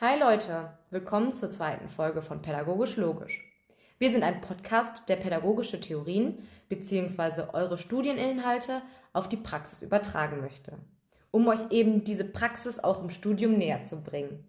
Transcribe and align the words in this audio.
Hi 0.00 0.16
Leute, 0.16 0.78
willkommen 0.90 1.34
zur 1.34 1.50
zweiten 1.50 1.88
Folge 1.88 2.22
von 2.22 2.40
Pädagogisch 2.40 2.96
Logisch. 2.96 3.42
Wir 3.98 4.12
sind 4.12 4.22
ein 4.22 4.40
Podcast, 4.40 5.08
der 5.08 5.16
pädagogische 5.16 5.80
Theorien 5.80 6.38
bzw. 6.68 7.46
eure 7.52 7.76
Studieninhalte 7.78 8.82
auf 9.12 9.28
die 9.28 9.36
Praxis 9.36 9.82
übertragen 9.82 10.40
möchte, 10.40 10.78
um 11.32 11.48
euch 11.48 11.72
eben 11.72 12.04
diese 12.04 12.24
Praxis 12.24 12.78
auch 12.78 13.02
im 13.02 13.10
Studium 13.10 13.58
näher 13.58 13.82
zu 13.86 14.00
bringen. 14.00 14.46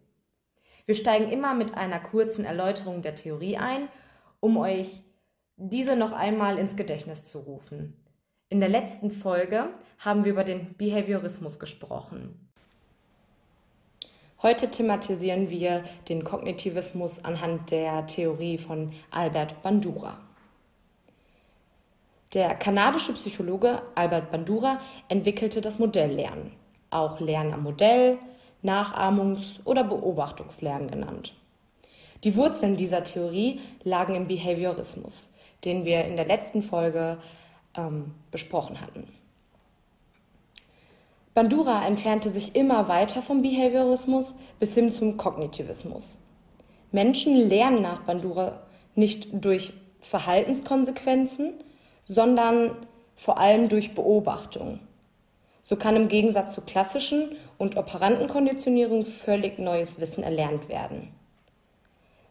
Wir 0.85 0.93
steigen 0.93 1.31
immer 1.31 1.55
mit 1.55 1.73
einer 1.73 1.99
kurzen 1.99 2.45
Erläuterung 2.45 3.01
der 3.01 3.15
Theorie 3.15 3.57
ein, 3.57 3.87
um 4.41 4.55
euch 4.55 5.01
diese 5.55 5.95
noch 5.95 6.11
einmal 6.11 6.59
ins 6.59 6.75
Gedächtnis 6.75 7.23
zu 7.23 7.39
rufen. 7.39 7.95
In 8.49 8.59
der 8.59 8.69
letzten 8.69 9.09
Folge 9.09 9.73
haben 9.97 10.25
wir 10.25 10.31
über 10.31 10.43
den 10.43 10.75
Behaviorismus 10.77 11.57
gesprochen. 11.57 12.48
Heute 14.41 14.71
thematisieren 14.71 15.49
wir 15.49 15.83
den 16.07 16.23
Kognitivismus 16.23 17.25
anhand 17.25 17.71
der 17.71 18.07
Theorie 18.07 18.57
von 18.57 18.93
Albert 19.11 19.61
Bandura. 19.63 20.17
Der 22.33 22.55
kanadische 22.55 23.11
Psychologe 23.11 23.81
Albert 23.95 24.29
Bandura 24.29 24.79
entwickelte 25.09 25.59
das 25.59 25.77
Modelllernen, 25.77 26.53
auch 26.89 27.19
Lernen 27.19 27.51
am 27.51 27.63
Modell, 27.63 28.17
Nachahmungs- 28.63 29.59
oder 29.65 29.83
Beobachtungslernen 29.83 30.89
genannt. 30.89 31.33
Die 32.23 32.37
Wurzeln 32.37 32.77
dieser 32.77 33.03
Theorie 33.03 33.59
lagen 33.83 34.15
im 34.15 34.27
Behaviorismus, 34.27 35.33
den 35.65 35.83
wir 35.83 36.05
in 36.05 36.15
der 36.15 36.25
letzten 36.25 36.61
Folge 36.61 37.17
ähm, 37.75 38.15
besprochen 38.31 38.79
hatten. 38.79 39.18
Bandura 41.33 41.85
entfernte 41.85 42.29
sich 42.29 42.55
immer 42.55 42.87
weiter 42.87 43.21
vom 43.21 43.41
Behaviorismus 43.41 44.35
bis 44.59 44.73
hin 44.73 44.91
zum 44.91 45.17
Kognitivismus. 45.17 46.17
Menschen 46.91 47.35
lernen 47.35 47.81
nach 47.81 48.01
Bandura 48.01 48.63
nicht 48.95 49.27
durch 49.31 49.73
Verhaltenskonsequenzen, 49.99 51.53
sondern 52.05 52.71
vor 53.15 53.37
allem 53.37 53.69
durch 53.69 53.95
Beobachtung. 53.95 54.79
So 55.61 55.75
kann 55.75 55.95
im 55.95 56.07
Gegensatz 56.07 56.55
zur 56.55 56.65
klassischen 56.65 57.35
und 57.57 57.77
operanten 57.77 58.27
Konditionierung 58.27 59.05
völlig 59.05 59.59
neues 59.59 59.99
Wissen 59.99 60.23
erlernt 60.23 60.67
werden. 60.67 61.09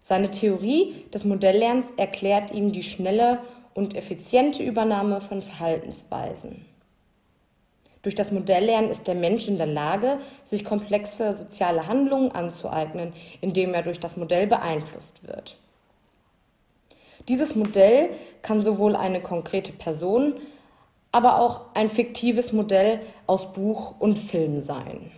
Seine 0.03 0.31
Theorie 0.31 1.05
des 1.13 1.25
Modelllernens 1.25 1.93
erklärt 1.97 2.51
ihm 2.51 2.73
die 2.73 2.83
schnelle 2.83 3.41
und 3.75 3.95
effiziente 3.95 4.63
Übernahme 4.63 5.21
von 5.21 5.43
Verhaltensweisen. 5.43 6.65
Durch 8.03 8.15
das 8.15 8.33
Modelllernen 8.33 8.91
ist 8.91 9.09
der 9.09 9.15
Mensch 9.15 9.49
in 9.49 9.59
der 9.59 9.67
Lage, 9.67 10.19
sich 10.45 10.65
komplexe 10.65 11.35
soziale 11.35 11.87
Handlungen 11.87 12.33
anzueignen, 12.33 13.13
indem 13.41 13.75
er 13.75 13.83
durch 13.83 14.01
das 14.01 14.17
Modell 14.17 14.47
beeinflusst 14.47 15.27
wird. 15.27 15.57
Dieses 17.27 17.55
Modell 17.55 18.11
kann 18.43 18.63
sowohl 18.63 18.97
eine 18.97 19.21
konkrete 19.21 19.73
Person, 19.73 20.35
aber 21.13 21.41
auch 21.41 21.75
ein 21.75 21.91
fiktives 21.91 22.53
Modell 22.53 23.01
aus 23.27 23.53
Buch 23.53 23.95
und 23.99 24.19
Film 24.19 24.59
sein. 24.59 25.11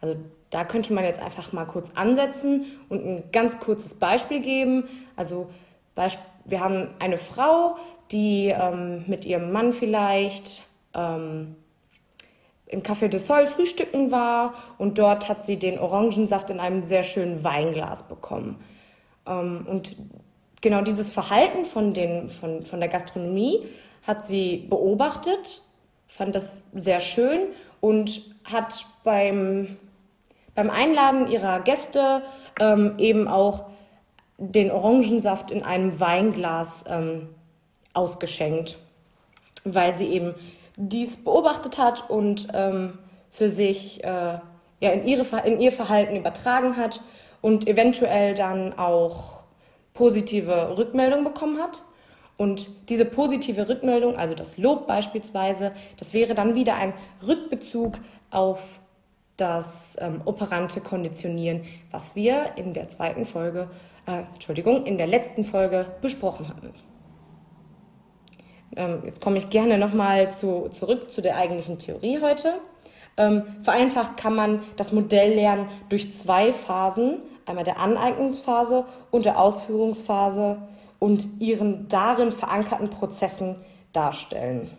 Also 0.00 0.16
da 0.50 0.64
könnte 0.64 0.92
man 0.92 1.04
jetzt 1.04 1.22
einfach 1.22 1.52
mal 1.52 1.64
kurz 1.64 1.92
ansetzen 1.94 2.66
und 2.88 3.04
ein 3.04 3.24
ganz 3.32 3.58
kurzes 3.58 3.94
Beispiel 3.94 4.40
geben. 4.40 4.88
Also 5.16 5.48
wir 6.44 6.60
haben 6.60 6.94
eine 6.98 7.18
Frau, 7.18 7.76
die 8.10 8.48
ähm, 8.48 9.04
mit 9.06 9.24
ihrem 9.24 9.52
Mann 9.52 9.72
vielleicht 9.72 10.64
ähm, 10.94 11.56
im 12.74 12.82
Café 12.82 13.08
de 13.08 13.20
Sol 13.20 13.46
frühstücken 13.46 14.10
war 14.10 14.54
und 14.78 14.98
dort 14.98 15.28
hat 15.28 15.46
sie 15.46 15.58
den 15.58 15.78
Orangensaft 15.78 16.50
in 16.50 16.58
einem 16.58 16.82
sehr 16.82 17.04
schönen 17.04 17.44
Weinglas 17.44 18.08
bekommen. 18.08 18.56
Ähm, 19.26 19.64
und 19.70 19.96
genau 20.60 20.82
dieses 20.82 21.12
Verhalten 21.12 21.64
von, 21.64 21.94
den, 21.94 22.28
von, 22.28 22.64
von 22.64 22.80
der 22.80 22.88
Gastronomie 22.88 23.64
hat 24.06 24.26
sie 24.26 24.66
beobachtet, 24.68 25.62
fand 26.08 26.34
das 26.34 26.64
sehr 26.72 27.00
schön 27.00 27.46
und 27.80 28.22
hat 28.44 28.86
beim, 29.04 29.76
beim 30.56 30.68
Einladen 30.68 31.28
ihrer 31.28 31.60
Gäste 31.60 32.22
ähm, 32.58 32.94
eben 32.98 33.28
auch 33.28 33.66
den 34.36 34.72
Orangensaft 34.72 35.52
in 35.52 35.62
einem 35.62 36.00
Weinglas 36.00 36.84
ähm, 36.88 37.28
ausgeschenkt, 37.92 38.78
weil 39.64 39.94
sie 39.94 40.08
eben 40.08 40.34
dies 40.76 41.22
beobachtet 41.22 41.78
hat 41.78 42.08
und 42.10 42.48
ähm, 42.52 42.98
für 43.30 43.48
sich 43.48 44.02
äh, 44.04 44.38
ja, 44.80 44.90
in, 44.90 45.04
ihre, 45.06 45.24
in 45.46 45.60
ihr 45.60 45.72
Verhalten 45.72 46.16
übertragen 46.16 46.76
hat 46.76 47.00
und 47.40 47.66
eventuell 47.66 48.34
dann 48.34 48.78
auch 48.78 49.42
positive 49.92 50.76
Rückmeldung 50.76 51.24
bekommen 51.24 51.62
hat. 51.62 51.82
Und 52.36 52.68
diese 52.88 53.04
positive 53.04 53.68
Rückmeldung, 53.68 54.16
also 54.16 54.34
das 54.34 54.58
Lob 54.58 54.86
beispielsweise, 54.88 55.72
das 55.98 56.14
wäre 56.14 56.34
dann 56.34 56.56
wieder 56.56 56.74
ein 56.74 56.92
Rückbezug 57.26 57.94
auf 58.30 58.80
das 59.36 59.96
ähm, 60.00 60.20
operante 60.24 60.80
Konditionieren, 60.80 61.62
was 61.90 62.16
wir 62.16 62.52
in 62.56 62.72
der 62.72 62.88
zweiten 62.88 63.24
Folge, 63.24 63.68
äh, 64.06 64.22
Entschuldigung, 64.34 64.84
in 64.86 64.98
der 64.98 65.06
letzten 65.06 65.44
Folge 65.44 65.86
besprochen 66.00 66.48
hatten. 66.48 66.72
Ähm, 68.76 69.02
jetzt 69.04 69.20
komme 69.20 69.38
ich 69.38 69.50
gerne 69.50 69.78
nochmal 69.78 70.30
zu, 70.30 70.68
zurück 70.70 71.10
zu 71.10 71.20
der 71.22 71.36
eigentlichen 71.36 71.78
Theorie 71.78 72.20
heute. 72.20 72.54
Ähm, 73.16 73.44
vereinfacht 73.62 74.16
kann 74.16 74.34
man 74.34 74.62
das 74.76 74.92
Modell 74.92 75.34
lernen 75.34 75.68
durch 75.88 76.12
zwei 76.12 76.52
Phasen, 76.52 77.18
einmal 77.46 77.64
der 77.64 77.78
Aneignungsphase 77.78 78.84
und 79.10 79.24
der 79.24 79.38
Ausführungsphase 79.38 80.58
und 80.98 81.26
ihren 81.38 81.86
darin 81.88 82.32
verankerten 82.32 82.90
Prozessen 82.90 83.56
darstellen. 83.92 84.70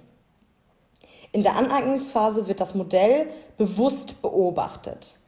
In 1.31 1.43
der 1.43 1.55
Aneignungsphase 1.55 2.47
wird 2.47 2.59
das 2.59 2.75
Modell 2.75 3.27
bewusst 3.57 4.21
beobachtet. 4.21 5.19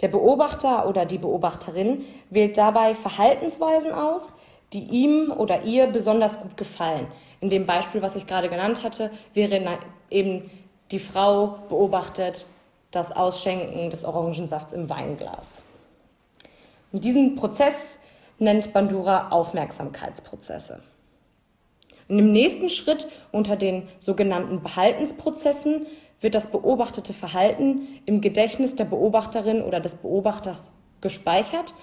Der 0.00 0.08
Beobachter 0.08 0.88
oder 0.88 1.06
die 1.06 1.18
Beobachterin 1.18 2.04
wählt 2.30 2.58
dabei 2.58 2.94
Verhaltensweisen 2.94 3.92
aus, 3.92 4.32
die 4.72 4.84
ihm 4.84 5.32
oder 5.32 5.64
ihr 5.64 5.86
besonders 5.86 6.40
gut 6.40 6.56
gefallen. 6.56 7.06
In 7.40 7.50
dem 7.50 7.66
Beispiel, 7.66 8.02
was 8.02 8.16
ich 8.16 8.26
gerade 8.26 8.48
genannt 8.48 8.82
hatte, 8.82 9.10
wäre 9.34 9.60
eben 10.10 10.50
die 10.90 10.98
Frau 10.98 11.58
beobachtet 11.68 12.46
das 12.90 13.12
Ausschenken 13.12 13.90
des 13.90 14.04
Orangensafts 14.04 14.72
im 14.72 14.88
Weinglas. 14.88 15.62
Und 16.92 17.04
diesen 17.04 17.34
Prozess 17.34 17.98
nennt 18.38 18.72
Bandura 18.72 19.28
Aufmerksamkeitsprozesse. 19.30 20.82
Und 22.08 22.18
im 22.18 22.32
nächsten 22.32 22.68
Schritt 22.68 23.08
unter 23.32 23.56
den 23.56 23.88
sogenannten 23.98 24.62
Behaltensprozessen 24.62 25.86
wird 26.20 26.34
das 26.34 26.50
beobachtete 26.50 27.12
Verhalten 27.12 27.88
im 28.06 28.20
Gedächtnis 28.20 28.76
der 28.76 28.84
Beobachterin 28.84 29.62
oder 29.62 29.80
des 29.80 29.96
Beobachters 29.96 30.72
gespeichert 31.00 31.74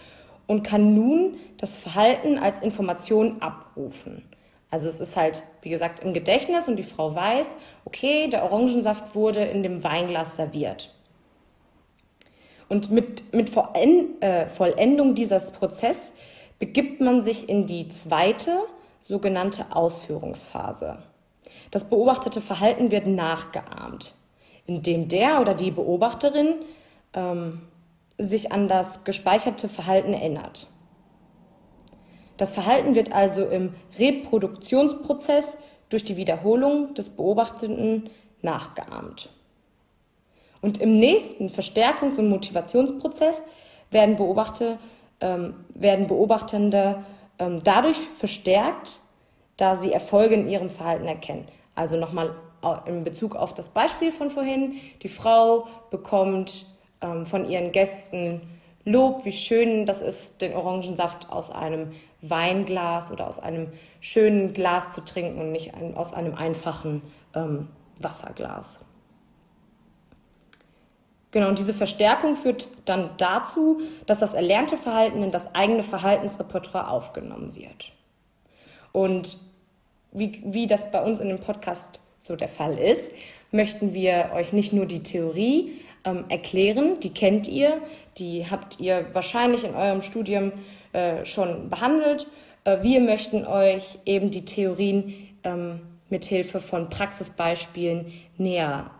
und 0.47 0.63
kann 0.63 0.93
nun 0.93 1.37
das 1.57 1.77
Verhalten 1.77 2.37
als 2.37 2.59
Information 2.59 3.41
abrufen. 3.41 4.23
Also 4.73 4.89
es 4.89 4.99
ist 4.99 5.17
halt, 5.17 5.43
wie 5.61 5.69
gesagt, 5.69 5.99
im 5.99 6.15
Gedächtnis 6.15 6.67
und 6.67 6.77
die 6.77 6.83
Frau 6.83 7.13
weiß, 7.13 7.57
okay, 7.85 8.27
der 8.27 8.41
Orangensaft 8.41 9.13
wurde 9.13 9.43
in 9.43 9.61
dem 9.61 9.83
Weinglas 9.83 10.35
serviert. 10.35 10.91
Und 12.69 12.89
mit, 12.89 13.31
mit 13.35 13.51
äh, 13.55 14.47
Vollendung 14.47 15.13
dieses 15.13 15.51
Prozesses 15.51 16.13
begibt 16.57 17.01
man 17.01 17.23
sich 17.23 17.49
in 17.49 17.67
die 17.67 17.87
zweite, 17.87 18.63
sogenannte 18.99 19.67
Ausführungsphase. 19.75 20.97
Das 21.69 21.87
beobachtete 21.87 22.41
Verhalten 22.41 22.89
wird 22.89 23.05
nachgeahmt, 23.05 24.15
indem 24.65 25.07
der 25.07 25.39
oder 25.39 25.53
die 25.53 25.69
Beobachterin 25.69 26.55
ähm, 27.13 27.61
sich 28.17 28.51
an 28.51 28.67
das 28.67 29.03
gespeicherte 29.03 29.69
Verhalten 29.69 30.15
erinnert. 30.15 30.65
Das 32.37 32.53
Verhalten 32.53 32.95
wird 32.95 33.11
also 33.11 33.45
im 33.45 33.73
Reproduktionsprozess 33.99 35.57
durch 35.89 36.03
die 36.03 36.17
Wiederholung 36.17 36.93
des 36.93 37.09
Beobachteten 37.11 38.09
nachgeahmt. 38.41 39.29
Und 40.61 40.79
im 40.81 40.97
nächsten 40.97 41.49
Verstärkungs- 41.49 42.17
und 42.17 42.29
Motivationsprozess 42.29 43.43
werden, 43.91 44.15
Beobachte, 44.15 44.79
ähm, 45.19 45.55
werden 45.73 46.07
Beobachtende 46.07 47.03
ähm, 47.37 47.59
dadurch 47.63 47.97
verstärkt, 47.97 48.99
da 49.57 49.75
sie 49.75 49.91
Erfolge 49.91 50.35
in 50.35 50.49
ihrem 50.49 50.69
Verhalten 50.69 51.05
erkennen. 51.05 51.47
Also 51.75 51.97
nochmal 51.97 52.35
in 52.85 53.03
Bezug 53.03 53.35
auf 53.35 53.53
das 53.53 53.69
Beispiel 53.69 54.11
von 54.11 54.29
vorhin. 54.29 54.75
Die 55.01 55.09
Frau 55.09 55.67
bekommt 55.91 56.65
ähm, 57.01 57.25
von 57.25 57.49
ihren 57.49 57.71
Gästen 57.71 58.41
Lob, 58.85 59.23
wie 59.23 59.31
schön 59.31 59.85
das 59.85 60.01
ist, 60.01 60.41
den 60.41 60.53
Orangensaft 60.53 61.29
aus 61.29 61.51
einem 61.51 61.91
Weinglas 62.21 63.11
oder 63.11 63.27
aus 63.27 63.39
einem 63.39 63.71
schönen 64.01 64.53
Glas 64.53 64.91
zu 64.91 65.05
trinken 65.05 65.39
und 65.39 65.51
nicht 65.51 65.73
ein, 65.73 65.95
aus 65.95 66.13
einem 66.13 66.35
einfachen 66.35 67.01
ähm, 67.33 67.69
Wasserglas. 67.99 68.81
Genau, 71.31 71.47
und 71.47 71.57
diese 71.57 71.73
Verstärkung 71.73 72.35
führt 72.35 72.67
dann 72.85 73.09
dazu, 73.17 73.81
dass 74.05 74.19
das 74.19 74.33
erlernte 74.33 74.77
Verhalten 74.77 75.23
in 75.23 75.31
das 75.31 75.55
eigene 75.55 75.81
Verhaltensrepertoire 75.81 76.89
aufgenommen 76.89 77.55
wird. 77.55 77.91
Und 78.91 79.39
wie, 80.11 80.43
wie 80.45 80.67
das 80.67 80.91
bei 80.91 81.03
uns 81.03 81.19
in 81.19 81.29
dem 81.29 81.39
Podcast 81.39 82.01
so 82.19 82.35
der 82.35 82.47
Fall 82.47 82.77
ist, 82.77 83.11
möchten 83.51 83.93
wir 83.93 84.31
euch 84.35 84.53
nicht 84.53 84.73
nur 84.73 84.85
die 84.85 85.01
Theorie 85.01 85.81
ähm, 86.05 86.25
erklären, 86.29 86.99
die 87.01 87.11
kennt 87.11 87.47
ihr, 87.47 87.81
die 88.17 88.45
habt 88.49 88.79
ihr 88.79 89.07
wahrscheinlich 89.13 89.63
in 89.63 89.75
eurem 89.75 90.01
Studium 90.01 90.51
äh, 90.93 91.25
schon 91.25 91.69
behandelt. 91.69 92.27
Äh, 92.65 92.83
wir 92.83 92.99
möchten 92.99 93.45
euch 93.45 93.99
eben 94.05 94.31
die 94.31 94.45
Theorien 94.45 95.13
ähm, 95.43 95.81
mit 96.09 96.25
Hilfe 96.25 96.59
von 96.59 96.89
Praxisbeispielen 96.89 98.11
näher, 98.37 98.91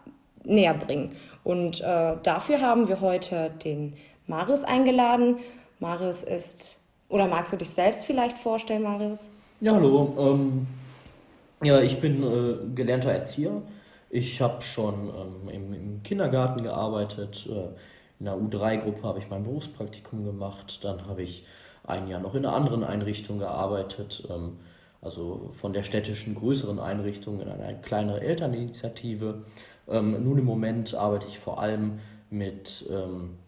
näher 0.44 0.74
bringen. 0.74 1.12
Und 1.44 1.82
äh, 1.82 2.14
dafür 2.24 2.62
haben 2.62 2.88
wir 2.88 3.02
heute 3.02 3.52
den 3.64 3.94
Marius 4.28 4.64
eingeladen. 4.64 5.38
Marius 5.80 6.24
ist, 6.24 6.80
oder 7.10 7.28
magst 7.28 7.54
du 7.54 7.58
dich 7.58 7.70
selbst 7.70 8.06
vielleicht 8.06 8.38
vorstellen, 8.38 8.84
Marius? 8.84 9.30
Ja, 9.62 9.74
hallo. 9.74 10.16
Ähm, 10.18 10.68
ja, 11.62 11.80
ich 11.80 12.00
bin 12.00 12.24
äh, 12.24 12.76
gelernter 12.76 13.12
Erzieher. 13.12 13.62
Ich 14.16 14.42
habe 14.42 14.62
schon 14.62 15.10
ähm, 15.10 15.50
im, 15.50 15.74
im, 15.74 16.04
Kindergarten 16.04 16.62
gearbeitet. 16.62 17.50
Äh, 17.50 17.70
in 18.20 18.26
der 18.28 18.36
U3-Gruppe 18.36 19.02
habe 19.02 19.18
ich 19.18 19.28
mein 19.32 19.42
Berufspraktikum 19.42 20.24
gemacht. 20.24 20.84
Dann 20.84 21.08
habe 21.08 21.24
ich 21.24 21.48
ein 21.84 22.08
Jahr 22.08 22.20
noch 22.20 22.36
in 22.36 22.46
einer 22.46 22.56
anderen 22.56 22.84
Einrichtung 22.84 23.40
gearbeitet. 23.40 24.28
Ähm, 24.30 24.58
also 25.02 25.50
von 25.60 25.74
der 25.74 25.82
städtischen 25.82 26.36
größeren 26.36 26.80
Einrichtung 26.80 27.42
in 27.42 27.50
eine 27.50 27.82
kleinere 27.82 28.22
Elterninitiative. 28.22 29.42
Ähm, 29.88 30.24
nun 30.24 30.38
im 30.38 30.46
Moment 30.46 30.94
arbeite 30.94 31.26
ich 31.26 31.40
vor 31.40 31.60
allem 31.60 31.98
mit, 32.30 32.86
ähm, 32.92 33.40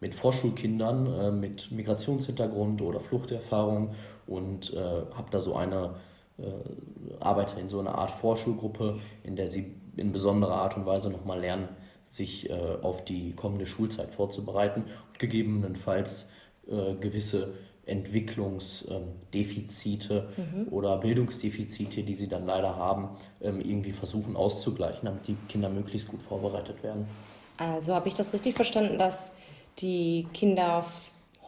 mit 0.00 0.14
Vorschulkindern 0.14 1.12
äh, 1.12 1.30
mit 1.30 1.70
Migrationshintergrund 1.72 2.80
oder 2.80 3.00
Fluchterfahrung 3.00 3.94
und 4.26 4.72
äh, 4.72 4.78
habe 4.78 5.28
da 5.30 5.40
so 5.40 5.56
eine, 5.56 5.90
äh, 6.38 6.44
arbeite 7.20 7.60
in 7.60 7.68
so 7.68 7.80
einer 7.80 7.96
Art 7.96 8.12
Vorschulgruppe, 8.12 8.98
in 9.22 9.36
der 9.36 9.50
sie 9.50 9.74
in 9.96 10.12
besonderer 10.12 10.56
Art 10.56 10.76
und 10.76 10.86
Weise 10.86 11.10
nochmal 11.10 11.40
lernen, 11.40 11.68
sich 12.08 12.50
äh, 12.50 12.54
auf 12.82 13.04
die 13.04 13.32
kommende 13.32 13.66
Schulzeit 13.66 14.10
vorzubereiten 14.10 14.82
und 14.82 15.18
gegebenenfalls 15.18 16.28
äh, 16.68 16.94
gewisse 16.94 17.54
Entwicklungsdefizite 17.86 20.28
mhm. 20.36 20.68
oder 20.72 20.98
Bildungsdefizite, 20.98 22.02
die 22.02 22.14
sie 22.14 22.28
dann 22.28 22.44
leider 22.46 22.76
haben, 22.76 23.16
ähm, 23.40 23.60
irgendwie 23.60 23.92
versuchen 23.92 24.36
auszugleichen, 24.36 25.04
damit 25.04 25.28
die 25.28 25.36
Kinder 25.48 25.68
möglichst 25.68 26.08
gut 26.08 26.22
vorbereitet 26.22 26.82
werden. 26.82 27.06
Also 27.58 27.94
habe 27.94 28.08
ich 28.08 28.14
das 28.14 28.34
richtig 28.34 28.54
verstanden, 28.54 28.98
dass 28.98 29.34
die 29.78 30.26
Kinder 30.34 30.84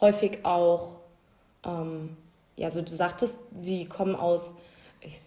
häufig 0.00 0.44
auch, 0.44 0.98
ähm, 1.64 2.16
ja, 2.56 2.70
so 2.70 2.80
du 2.80 2.90
sagtest, 2.90 3.40
sie 3.52 3.86
kommen 3.86 4.14
aus, 4.14 4.54
ich, 5.00 5.18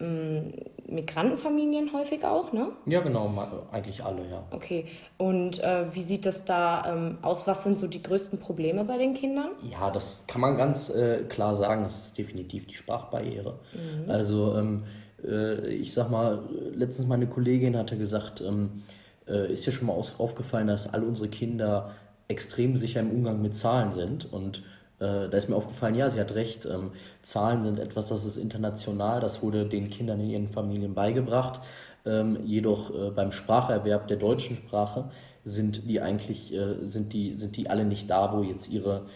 ähm, 0.00 0.52
Migrantenfamilien 0.88 1.92
häufig 1.92 2.24
auch, 2.24 2.52
ne? 2.52 2.72
Ja, 2.86 3.00
genau, 3.00 3.30
eigentlich 3.70 4.02
alle, 4.02 4.28
ja. 4.28 4.42
Okay, 4.50 4.86
und 5.18 5.62
äh, 5.62 5.94
wie 5.94 6.02
sieht 6.02 6.24
das 6.24 6.44
da 6.44 6.92
ähm, 6.92 7.18
aus? 7.22 7.46
Was 7.46 7.62
sind 7.62 7.78
so 7.78 7.86
die 7.86 8.02
größten 8.02 8.40
Probleme 8.40 8.84
bei 8.84 8.96
den 8.96 9.14
Kindern? 9.14 9.50
Ja, 9.70 9.90
das 9.90 10.24
kann 10.26 10.40
man 10.40 10.56
ganz 10.56 10.88
äh, 10.90 11.24
klar 11.28 11.54
sagen, 11.54 11.82
das 11.82 12.00
ist 12.00 12.18
definitiv 12.18 12.66
die 12.66 12.74
Sprachbarriere. 12.74 13.58
Mhm. 13.72 14.10
Also, 14.10 14.56
ähm, 14.56 14.84
äh, 15.22 15.68
ich 15.68 15.92
sag 15.92 16.10
mal, 16.10 16.42
letztens 16.74 17.06
meine 17.06 17.26
Kollegin 17.26 17.76
hatte 17.76 17.98
gesagt, 17.98 18.40
ähm, 18.40 18.82
äh, 19.28 19.52
ist 19.52 19.66
ja 19.66 19.72
schon 19.72 19.88
mal 19.88 19.92
aufgefallen, 19.92 20.68
dass 20.68 20.92
alle 20.92 21.04
unsere 21.04 21.28
Kinder 21.28 21.92
extrem 22.28 22.76
sicher 22.76 23.00
im 23.00 23.10
Umgang 23.10 23.42
mit 23.42 23.56
Zahlen 23.56 23.92
sind 23.92 24.32
und 24.32 24.62
äh, 25.00 25.28
da 25.28 25.36
ist 25.36 25.48
mir 25.48 25.56
aufgefallen, 25.56 25.94
ja, 25.94 26.10
sie 26.10 26.20
hat 26.20 26.34
recht. 26.34 26.66
Ähm, 26.66 26.90
Zahlen 27.22 27.62
sind 27.62 27.78
etwas, 27.78 28.08
das 28.08 28.24
ist 28.24 28.36
international, 28.36 29.20
das 29.20 29.42
wurde 29.42 29.66
den 29.66 29.88
Kindern 29.90 30.20
in 30.20 30.30
ihren 30.30 30.48
Familien 30.48 30.94
beigebracht. 30.94 31.60
Ähm, 32.04 32.38
jedoch 32.44 32.90
äh, 32.90 33.10
beim 33.10 33.32
Spracherwerb 33.32 34.08
der 34.08 34.16
deutschen 34.16 34.56
Sprache 34.56 35.10
sind 35.44 35.88
die 35.88 36.00
eigentlich, 36.00 36.52
äh, 36.54 36.84
sind 36.84 37.12
die, 37.12 37.34
sind 37.34 37.56
die 37.56 37.70
alle 37.70 37.84
nicht 37.84 38.10
da, 38.10 38.32
wo 38.36 38.42
jetzt 38.42 38.68
ihre, 38.68 39.06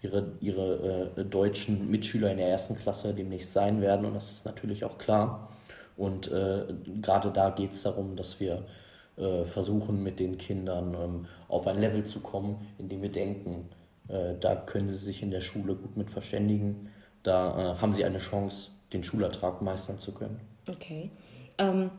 ihre, 0.00 0.32
ihre 0.40 1.10
äh, 1.16 1.24
deutschen 1.24 1.90
Mitschüler 1.90 2.30
in 2.30 2.38
der 2.38 2.48
ersten 2.48 2.76
Klasse 2.76 3.12
demnächst 3.14 3.52
sein 3.52 3.80
werden. 3.80 4.06
Und 4.06 4.14
das 4.14 4.32
ist 4.32 4.46
natürlich 4.46 4.84
auch 4.84 4.98
klar. 4.98 5.48
Und 5.96 6.30
äh, 6.30 6.66
gerade 7.00 7.30
da 7.30 7.50
geht 7.50 7.72
es 7.72 7.82
darum, 7.82 8.16
dass 8.16 8.40
wir 8.40 8.64
äh, 9.16 9.44
versuchen, 9.44 10.02
mit 10.02 10.18
den 10.20 10.38
Kindern 10.38 10.94
ähm, 10.94 11.26
auf 11.48 11.66
ein 11.66 11.78
Level 11.78 12.04
zu 12.04 12.20
kommen, 12.20 12.66
in 12.78 12.88
dem 12.88 13.02
wir 13.02 13.12
denken, 13.12 13.68
da 14.08 14.56
können 14.56 14.88
sie 14.88 14.96
sich 14.96 15.22
in 15.22 15.30
der 15.30 15.40
Schule 15.40 15.74
gut 15.74 15.96
mit 15.96 16.10
verständigen. 16.10 16.90
Da 17.22 17.74
äh, 17.74 17.78
haben 17.80 17.92
sie 17.92 18.04
eine 18.04 18.18
Chance, 18.18 18.70
den 18.92 19.04
Schulertrag 19.04 19.62
meistern 19.62 19.98
zu 19.98 20.12
können. 20.12 20.40
Okay. 20.68 21.10
Ähm, 21.58 21.90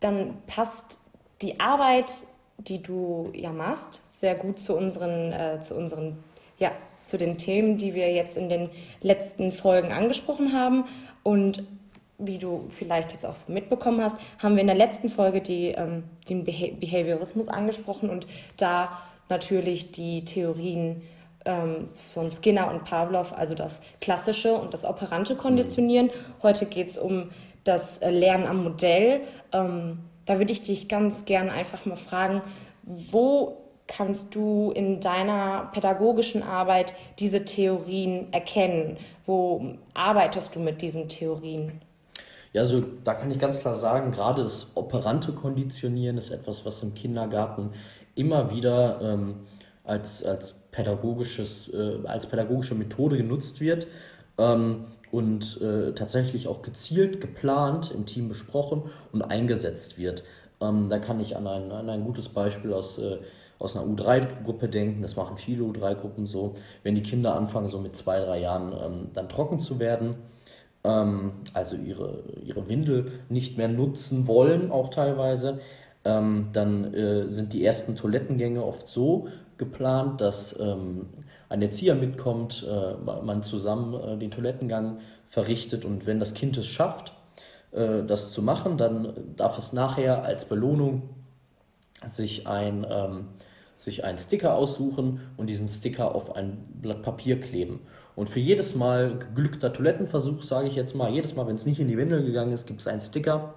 dann 0.00 0.38
passt 0.46 0.98
die 1.42 1.60
Arbeit, 1.60 2.12
die 2.58 2.82
du 2.82 3.30
ja 3.34 3.52
machst, 3.52 4.02
sehr 4.10 4.34
gut 4.34 4.58
zu 4.58 4.76
unseren, 4.76 5.32
äh, 5.32 5.60
zu 5.60 5.74
unseren, 5.74 6.18
ja, 6.58 6.72
zu 7.02 7.16
den 7.16 7.38
Themen, 7.38 7.78
die 7.78 7.94
wir 7.94 8.12
jetzt 8.12 8.36
in 8.36 8.48
den 8.48 8.70
letzten 9.00 9.52
Folgen 9.52 9.92
angesprochen 9.92 10.52
haben. 10.52 10.84
Und 11.22 11.64
wie 12.18 12.38
du 12.38 12.66
vielleicht 12.68 13.12
jetzt 13.12 13.24
auch 13.24 13.36
mitbekommen 13.48 14.02
hast, 14.02 14.16
haben 14.38 14.54
wir 14.54 14.60
in 14.60 14.66
der 14.66 14.76
letzten 14.76 15.08
Folge 15.08 15.40
die, 15.40 15.68
ähm, 15.68 16.04
den 16.28 16.44
Behaviorismus 16.44 17.48
angesprochen 17.48 18.10
und 18.10 18.26
da 18.58 19.02
natürlich 19.30 19.92
die 19.92 20.24
Theorien 20.24 21.02
ähm, 21.44 21.86
von 21.86 22.30
Skinner 22.30 22.70
und 22.70 22.84
Pavlov, 22.84 23.32
also 23.32 23.54
das 23.54 23.80
klassische 24.00 24.54
und 24.54 24.74
das 24.74 24.84
operante 24.84 25.36
Konditionieren. 25.36 26.06
Mhm. 26.06 26.42
Heute 26.42 26.66
geht 26.66 26.90
es 26.90 26.98
um 26.98 27.30
das 27.64 27.98
äh, 27.98 28.10
Lernen 28.10 28.46
am 28.46 28.62
Modell. 28.62 29.22
Ähm, 29.52 30.00
da 30.26 30.38
würde 30.38 30.52
ich 30.52 30.62
dich 30.62 30.88
ganz 30.88 31.24
gern 31.24 31.48
einfach 31.48 31.86
mal 31.86 31.96
fragen, 31.96 32.42
wo 32.82 33.56
kannst 33.86 34.34
du 34.34 34.70
in 34.70 35.00
deiner 35.00 35.70
pädagogischen 35.72 36.42
Arbeit 36.42 36.94
diese 37.18 37.44
Theorien 37.44 38.32
erkennen? 38.32 38.96
Wo 39.26 39.74
arbeitest 39.94 40.54
du 40.54 40.60
mit 40.60 40.80
diesen 40.80 41.08
Theorien? 41.08 41.80
Ja, 42.52 42.62
also 42.62 42.82
da 43.04 43.14
kann 43.14 43.30
ich 43.30 43.38
ganz 43.38 43.60
klar 43.60 43.76
sagen, 43.76 44.10
gerade 44.10 44.42
das 44.42 44.72
operante 44.74 45.32
Konditionieren 45.32 46.18
ist 46.18 46.30
etwas, 46.30 46.66
was 46.66 46.82
im 46.82 46.94
Kindergarten 46.94 47.70
immer 48.14 48.50
wieder 48.50 49.00
ähm, 49.02 49.34
als, 49.84 50.24
als, 50.24 50.60
pädagogisches, 50.70 51.72
äh, 51.72 51.98
als 52.06 52.26
pädagogische 52.26 52.74
Methode 52.74 53.16
genutzt 53.16 53.60
wird 53.60 53.86
ähm, 54.38 54.84
und 55.10 55.60
äh, 55.60 55.92
tatsächlich 55.92 56.48
auch 56.48 56.62
gezielt, 56.62 57.20
geplant, 57.20 57.90
im 57.92 58.06
Team 58.06 58.28
besprochen 58.28 58.82
und 59.12 59.22
eingesetzt 59.22 59.98
wird. 59.98 60.22
Ähm, 60.60 60.88
da 60.88 60.98
kann 60.98 61.20
ich 61.20 61.36
an 61.36 61.46
ein, 61.46 61.72
an 61.72 61.88
ein 61.88 62.04
gutes 62.04 62.28
Beispiel 62.28 62.72
aus, 62.72 62.98
äh, 62.98 63.18
aus 63.58 63.76
einer 63.76 63.86
U3-Gruppe 63.86 64.68
denken. 64.68 65.02
Das 65.02 65.16
machen 65.16 65.36
viele 65.36 65.64
U3-Gruppen 65.64 66.26
so. 66.26 66.54
Wenn 66.82 66.94
die 66.94 67.02
Kinder 67.02 67.34
anfangen, 67.34 67.68
so 67.68 67.78
mit 67.78 67.96
zwei, 67.96 68.20
drei 68.20 68.40
Jahren 68.40 68.72
ähm, 68.72 69.08
dann 69.12 69.28
trocken 69.28 69.58
zu 69.58 69.80
werden, 69.80 70.14
ähm, 70.84 71.32
also 71.52 71.76
ihre, 71.76 72.22
ihre 72.44 72.68
Windel 72.68 73.12
nicht 73.28 73.58
mehr 73.58 73.68
nutzen 73.68 74.26
wollen, 74.26 74.70
auch 74.70 74.90
teilweise, 74.90 75.58
ähm, 76.04 76.48
dann 76.52 76.94
äh, 76.94 77.28
sind 77.30 77.52
die 77.52 77.64
ersten 77.64 77.96
Toilettengänge 77.96 78.64
oft 78.64 78.88
so 78.88 79.28
geplant, 79.58 80.20
dass 80.20 80.58
ähm, 80.58 81.06
ein 81.48 81.60
Erzieher 81.60 81.94
mitkommt, 81.94 82.66
äh, 82.68 82.94
man 83.22 83.42
zusammen 83.42 83.94
äh, 83.94 84.18
den 84.18 84.30
Toilettengang 84.30 84.98
verrichtet 85.28 85.84
und 85.84 86.06
wenn 86.06 86.18
das 86.18 86.34
Kind 86.34 86.56
es 86.56 86.66
schafft, 86.66 87.12
äh, 87.72 88.02
das 88.04 88.32
zu 88.32 88.42
machen, 88.42 88.78
dann 88.78 89.12
darf 89.36 89.58
es 89.58 89.72
nachher 89.72 90.24
als 90.24 90.46
Belohnung 90.46 91.10
sich 92.10 92.46
ein, 92.46 92.86
ähm, 92.88 93.28
sich 93.76 94.04
einen 94.04 94.18
Sticker 94.18 94.54
aussuchen 94.54 95.20
und 95.36 95.48
diesen 95.48 95.68
Sticker 95.68 96.14
auf 96.14 96.34
ein 96.34 96.66
Blatt 96.80 97.02
Papier 97.02 97.40
kleben. 97.40 97.80
Und 98.16 98.28
für 98.28 98.40
jedes 98.40 98.74
Mal 98.74 99.18
geglückter 99.18 99.72
Toilettenversuch, 99.72 100.42
sage 100.42 100.66
ich 100.66 100.74
jetzt 100.74 100.94
mal, 100.94 101.10
jedes 101.10 101.36
Mal, 101.36 101.46
wenn 101.46 101.56
es 101.56 101.66
nicht 101.66 101.80
in 101.80 101.88
die 101.88 101.96
Windel 101.96 102.24
gegangen 102.24 102.52
ist, 102.52 102.66
gibt 102.66 102.80
es 102.80 102.86
einen 102.86 103.00
Sticker 103.00 103.54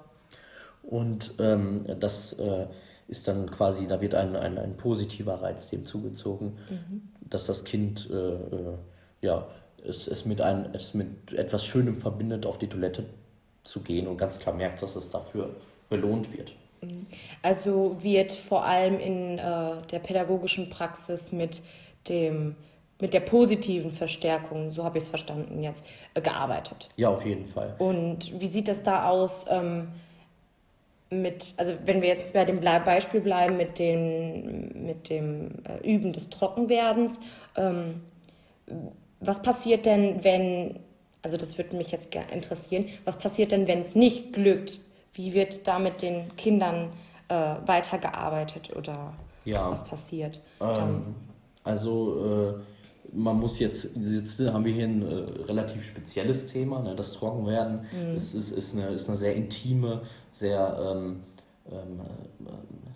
und 0.93 1.33
ähm, 1.39 1.85
das 1.99 2.33
äh, 2.33 2.67
ist 3.07 3.27
dann 3.27 3.49
quasi, 3.49 3.87
da 3.87 3.99
wird 3.99 4.13
ein, 4.13 4.35
ein, 4.35 4.59
ein 4.59 4.77
positiver 4.77 5.41
Reiz 5.41 5.71
dem 5.71 5.87
zugezogen, 5.87 6.59
mhm. 6.69 7.09
dass 7.31 7.47
das 7.47 7.63
Kind 7.63 8.07
äh, 8.11 8.15
äh, 8.15 8.77
ja, 9.21 9.47
es, 9.83 10.07
es, 10.07 10.25
mit 10.25 10.39
ein, 10.39 10.69
es 10.73 10.93
mit 10.93 11.33
etwas 11.33 11.65
Schönem 11.65 11.95
verbindet, 11.97 12.45
auf 12.45 12.59
die 12.59 12.67
Toilette 12.67 13.05
zu 13.63 13.81
gehen 13.81 14.05
und 14.05 14.17
ganz 14.17 14.37
klar 14.37 14.53
merkt, 14.53 14.83
dass 14.83 14.95
es 14.95 15.09
dafür 15.09 15.55
belohnt 15.89 16.31
wird. 16.37 16.53
Mhm. 16.81 17.07
Also 17.41 17.97
wird 18.03 18.31
vor 18.31 18.63
allem 18.63 18.99
in 18.99 19.39
äh, 19.39 19.71
der 19.91 19.97
pädagogischen 19.97 20.69
Praxis 20.69 21.31
mit 21.31 21.63
dem 22.07 22.55
mit 23.01 23.15
der 23.15 23.21
positiven 23.21 23.89
Verstärkung, 23.89 24.69
so 24.69 24.83
habe 24.83 24.99
ich 24.99 25.05
es 25.05 25.09
verstanden 25.09 25.63
jetzt, 25.63 25.83
äh, 26.13 26.21
gearbeitet. 26.21 26.87
Ja, 26.95 27.09
auf 27.09 27.25
jeden 27.25 27.47
Fall. 27.47 27.73
Und 27.79 28.39
wie 28.39 28.45
sieht 28.45 28.67
das 28.67 28.83
da 28.83 29.09
aus? 29.09 29.47
Ähm, 29.49 29.87
mit, 31.21 31.53
also 31.57 31.73
wenn 31.85 32.01
wir 32.01 32.09
jetzt 32.09 32.33
bei 32.33 32.45
dem 32.45 32.59
Beispiel 32.59 33.21
bleiben 33.21 33.57
mit 33.57 33.79
dem, 33.79 34.85
mit 34.85 35.09
dem 35.09 35.51
äh, 35.65 35.93
Üben 35.93 36.13
des 36.13 36.29
Trockenwerdens, 36.29 37.19
ähm, 37.55 38.01
was 39.19 39.41
passiert 39.41 39.85
denn, 39.85 40.23
wenn, 40.23 40.79
also 41.21 41.37
das 41.37 41.57
würde 41.57 41.75
mich 41.75 41.91
jetzt 41.91 42.13
interessieren, 42.31 42.85
was 43.05 43.17
passiert 43.17 43.51
denn, 43.51 43.67
wenn 43.67 43.81
es 43.81 43.95
nicht 43.95 44.33
glückt? 44.33 44.81
Wie 45.13 45.33
wird 45.33 45.67
da 45.67 45.79
mit 45.79 46.01
den 46.01 46.35
Kindern 46.37 46.89
äh, 47.29 47.55
weitergearbeitet 47.65 48.75
oder 48.75 49.13
ja. 49.45 49.69
was 49.69 49.85
passiert? 49.85 50.41
Ähm, 50.59 51.15
also 51.63 52.57
äh, 52.59 52.72
man 53.13 53.39
muss 53.39 53.59
jetzt, 53.59 53.95
jetzt 53.95 54.39
haben 54.39 54.65
wir 54.65 54.73
hier 54.73 54.85
ein 54.85 55.01
äh, 55.01 55.43
relativ 55.43 55.85
spezielles 55.85 56.47
Thema, 56.47 56.81
ne? 56.81 56.95
das 56.95 57.13
Trockenwerden 57.13 57.81
mhm. 57.91 58.15
ist, 58.15 58.33
ist, 58.33 58.51
ist, 58.51 58.75
eine, 58.75 58.87
ist 58.89 59.07
eine 59.07 59.17
sehr 59.17 59.35
intime, 59.35 60.01
sehr, 60.31 60.77
ähm, 60.79 61.23
ähm, 61.71 62.01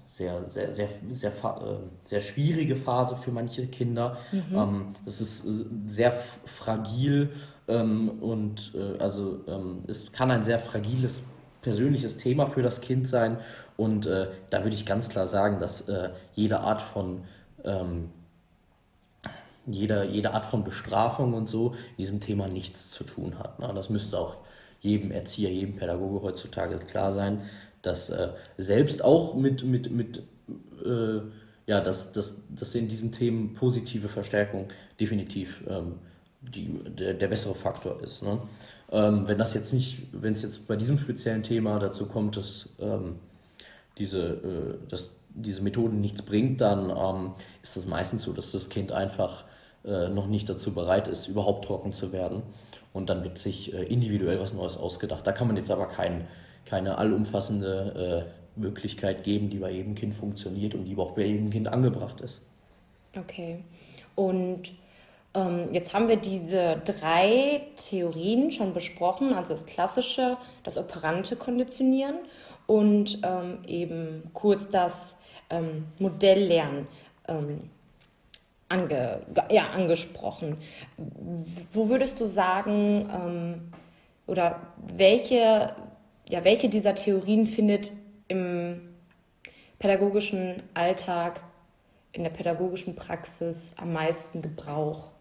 sehr, 0.06 0.46
sehr, 0.46 0.74
sehr, 0.74 0.90
sehr, 1.10 1.32
äh, 1.32 1.76
sehr 2.04 2.22
schwierige 2.22 2.76
Phase 2.76 3.16
für 3.18 3.32
manche 3.32 3.68
Kinder. 3.68 4.18
Mhm. 4.32 4.56
Ähm, 4.56 4.86
es 5.06 5.22
ist 5.22 5.46
äh, 5.46 5.66
sehr 5.86 6.12
fragil 6.46 7.30
ähm, 7.68 8.10
und 8.22 8.74
äh, 8.76 8.98
also 9.00 9.42
ähm, 9.48 9.84
es 9.88 10.12
kann 10.12 10.32
ein 10.32 10.44
sehr 10.44 10.60
fragiles 10.60 11.26
persönliches 11.62 12.18
Thema 12.18 12.46
für 12.46 12.62
das 12.62 12.82
Kind 12.82 13.08
sein 13.08 13.38
und 13.76 14.06
äh, 14.06 14.28
da 14.50 14.64
würde 14.64 14.76
ich 14.76 14.86
ganz 14.86 15.10
klar 15.10 15.28
sagen, 15.28 15.60
dass 15.60 15.90
äh, 15.90 16.12
jede 16.34 16.62
Art 16.62 16.82
von 16.82 17.24
ähm, 17.64 18.10
jede, 19.68 20.06
jede 20.06 20.34
Art 20.34 20.46
von 20.46 20.64
Bestrafung 20.64 21.34
und 21.34 21.48
so 21.48 21.76
diesem 21.98 22.20
Thema 22.20 22.48
nichts 22.48 22.90
zu 22.92 23.04
tun 23.04 23.38
hat. 23.40 23.60
Ne? 23.60 23.72
Das 23.76 23.90
müsste 23.90 24.20
auch 24.20 24.38
jedem 24.80 25.12
Erzieher, 25.12 25.52
jedem 25.52 25.76
Pädagoge 25.76 26.22
heutzutage 26.22 26.78
klar 26.78 27.12
sein, 27.12 27.42
dass 27.82 28.10
äh, 28.10 28.30
selbst 28.58 29.04
auch 29.04 29.36
mit, 29.36 29.64
mit, 29.64 29.92
mit 29.92 30.24
äh, 30.86 31.22
ja, 31.66 31.82
dass, 31.82 32.14
dass, 32.14 32.42
dass 32.50 32.74
in 32.76 32.88
diesen 32.88 33.12
Themen 33.12 33.54
positive 33.54 34.08
Verstärkung 34.08 34.68
definitiv 35.00 35.64
ähm, 35.68 35.96
die, 36.42 36.80
der, 36.98 37.14
der 37.14 37.28
bessere 37.28 37.56
Faktor 37.56 38.02
ist. 38.02 38.24
Ne? 38.24 38.40
Ähm, 38.90 39.28
wenn 39.28 39.38
das 39.38 39.54
jetzt 39.54 39.74
nicht, 39.74 40.04
wenn 40.14 40.34
es 40.34 40.42
jetzt 40.42 40.68
bei 40.68 40.78
diesem 40.78 40.98
speziellen 40.98 41.44
Thema 41.44 41.78
dazu 41.78 42.06
kommt, 42.06 42.38
dass 42.38 42.70
ähm, 42.80 43.16
diese, 43.98 44.22
äh, 44.22 44.90
dass 44.90 45.10
diese 45.30 45.62
Methode 45.62 45.96
nichts 45.96 46.22
bringt, 46.22 46.62
dann 46.62 46.90
ähm, 46.90 47.34
ist 47.62 47.76
es 47.76 47.86
meistens 47.86 48.24
so, 48.24 48.32
dass 48.32 48.54
das 48.54 48.70
Kind 48.70 48.92
einfach 48.92 49.44
äh, 49.88 50.10
noch 50.10 50.28
nicht 50.28 50.50
dazu 50.50 50.74
bereit 50.74 51.08
ist, 51.08 51.28
überhaupt 51.28 51.66
trocken 51.66 51.94
zu 51.94 52.12
werden. 52.12 52.44
Und 52.94 53.10
dann 53.10 53.24
wird 53.24 53.38
sich 53.38 53.74
äh, 53.74 53.84
individuell 53.84 54.40
was 54.40 54.54
Neues 54.54 54.78
ausgedacht. 54.78 55.26
Da 55.26 55.32
kann 55.32 55.48
man 55.48 55.58
jetzt 55.58 55.72
aber 55.72 55.88
kein, 55.88 56.28
keine 56.66 56.98
allumfassende 56.98 58.26
äh, 58.28 58.60
Möglichkeit 58.60 59.24
geben, 59.24 59.50
die 59.50 59.60
bei 59.60 59.72
jedem 59.72 59.96
Kind 59.96 60.14
funktioniert 60.16 60.74
und 60.74 60.86
die 60.86 60.98
auch 60.98 61.12
bei 61.12 61.24
jedem 61.24 61.50
Kind 61.50 61.68
angebracht 61.68 62.22
ist. 62.22 62.42
Okay. 63.16 63.64
Und 64.16 64.74
ähm, 65.34 65.70
jetzt 65.72 65.94
haben 65.94 66.08
wir 66.08 66.18
diese 66.18 66.82
drei 66.84 67.62
Theorien 67.76 68.52
schon 68.52 68.74
besprochen, 68.74 69.34
also 69.34 69.52
das 69.52 69.66
klassische, 69.66 70.38
das 70.64 70.78
operante 70.78 71.36
Konditionieren 71.36 72.16
und 72.66 73.20
ähm, 73.24 73.60
eben 73.68 74.24
kurz 74.34 74.70
das 74.70 75.20
ähm, 75.50 75.86
Modelllernen. 76.00 76.88
Ange, 78.70 79.22
ja, 79.50 79.70
angesprochen. 79.70 80.58
Wo 81.72 81.90
würdest 81.90 82.20
du 82.20 82.26
sagen, 82.26 83.10
ähm, 83.14 83.72
oder 84.26 84.60
welche, 84.78 85.74
ja, 86.30 86.44
welche 86.44 86.68
dieser 86.70 86.96
Theorien 86.96 87.46
findet 87.46 87.94
im 88.28 88.82
pädagogischen 89.80 90.64
Alltag, 90.74 91.42
in 92.12 92.24
der 92.24 92.32
pädagogischen 92.32 92.96
Praxis 92.96 93.74
am 93.78 93.94
meisten 93.94 94.42
Gebrauch? 94.42 95.12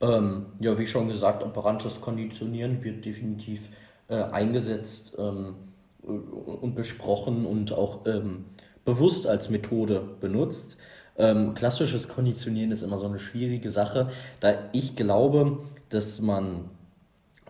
Ähm, 0.00 0.46
ja, 0.60 0.78
wie 0.78 0.86
schon 0.86 1.08
gesagt, 1.08 1.42
operantes 1.42 2.00
Konditionieren 2.00 2.84
wird 2.84 3.04
definitiv 3.04 3.62
äh, 4.08 4.14
eingesetzt 4.14 5.16
ähm, 5.18 5.56
und 6.02 6.74
besprochen 6.74 7.44
und 7.44 7.72
auch 7.72 8.06
ähm, 8.06 8.44
bewusst 8.84 9.26
als 9.26 9.50
Methode 9.50 10.02
benutzt. 10.20 10.76
Ähm, 11.18 11.54
klassisches 11.54 12.08
Konditionieren 12.08 12.70
ist 12.70 12.82
immer 12.82 12.96
so 12.96 13.06
eine 13.06 13.18
schwierige 13.18 13.70
Sache, 13.70 14.08
da 14.40 14.54
ich 14.72 14.96
glaube, 14.96 15.58
dass 15.88 16.20
man 16.20 16.70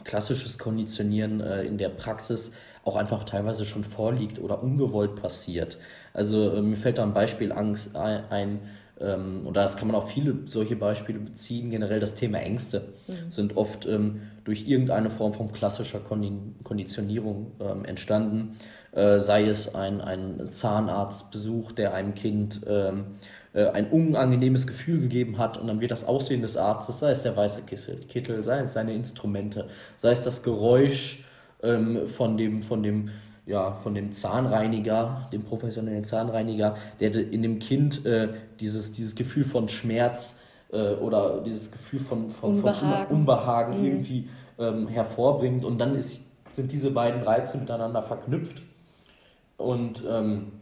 klassisches 0.04 0.58
Konditionieren 0.58 1.40
äh, 1.40 1.62
in 1.62 1.76
der 1.76 1.90
Praxis 1.90 2.52
auch 2.84 2.96
einfach 2.96 3.24
teilweise 3.24 3.66
schon 3.66 3.84
vorliegt 3.84 4.38
oder 4.40 4.62
ungewollt 4.62 5.16
passiert. 5.16 5.76
Also 6.14 6.50
äh, 6.50 6.62
mir 6.62 6.76
fällt 6.76 6.98
da 6.98 7.02
ein 7.02 7.12
Beispiel 7.12 7.52
Angst 7.52 7.94
ein, 7.94 8.60
ähm, 9.00 9.46
und 9.46 9.56
das 9.56 9.76
kann 9.76 9.88
man 9.88 9.96
auf 9.96 10.10
viele 10.10 10.34
solche 10.46 10.76
Beispiele 10.76 11.18
beziehen. 11.18 11.70
Generell 11.70 12.00
das 12.00 12.14
Thema 12.14 12.38
Ängste 12.38 12.88
mhm. 13.06 13.30
sind 13.30 13.56
oft 13.56 13.86
ähm, 13.86 14.22
durch 14.44 14.66
irgendeine 14.66 15.10
Form 15.10 15.32
von 15.32 15.52
klassischer 15.52 16.00
Konditionierung 16.00 17.52
ähm, 17.60 17.84
entstanden. 17.84 18.56
Äh, 18.92 19.20
sei 19.20 19.44
es 19.44 19.74
ein, 19.74 20.00
ein 20.00 20.50
Zahnarztbesuch, 20.50 21.72
der 21.72 21.94
einem 21.94 22.14
Kind 22.14 22.62
ähm, 22.66 22.98
äh, 23.00 23.04
ein 23.66 23.90
unangenehmes 23.90 24.66
Gefühl 24.66 25.00
gegeben 25.00 25.38
hat 25.38 25.58
und 25.58 25.66
dann 25.66 25.80
wird 25.80 25.90
das 25.90 26.04
Aussehen 26.06 26.42
des 26.42 26.56
Arztes, 26.56 26.98
sei 26.98 27.10
es 27.10 27.22
der 27.22 27.36
weiße 27.36 27.62
Kittel, 27.62 28.42
sei 28.42 28.60
es 28.60 28.74
seine 28.74 28.94
Instrumente, 28.94 29.66
sei 29.96 30.12
es 30.12 30.20
das 30.20 30.42
Geräusch 30.42 31.24
ähm, 31.62 32.06
von 32.06 32.36
dem, 32.36 32.62
von 32.62 32.82
dem 32.82 33.10
ja, 33.48 33.72
von 33.72 33.94
dem 33.94 34.12
Zahnreiniger, 34.12 35.28
dem 35.32 35.42
professionellen 35.42 36.04
Zahnreiniger, 36.04 36.76
der 37.00 37.14
in 37.14 37.42
dem 37.42 37.58
Kind 37.58 38.04
äh, 38.04 38.28
dieses, 38.60 38.92
dieses 38.92 39.16
Gefühl 39.16 39.44
von 39.44 39.70
Schmerz 39.70 40.42
äh, 40.70 40.92
oder 40.94 41.40
dieses 41.40 41.70
Gefühl 41.70 42.00
von, 42.00 42.28
von 42.28 42.56
Unbehagen, 42.56 43.06
von 43.06 43.16
Unbehagen 43.16 43.80
mhm. 43.80 43.86
irgendwie 43.86 44.28
ähm, 44.58 44.86
hervorbringt. 44.86 45.64
Und 45.64 45.78
dann 45.78 45.94
ist, 45.94 46.26
sind 46.48 46.72
diese 46.72 46.90
beiden 46.90 47.22
Reize 47.22 47.56
miteinander 47.56 48.02
verknüpft. 48.02 48.62
Und 49.56 50.04
ähm, 50.06 50.52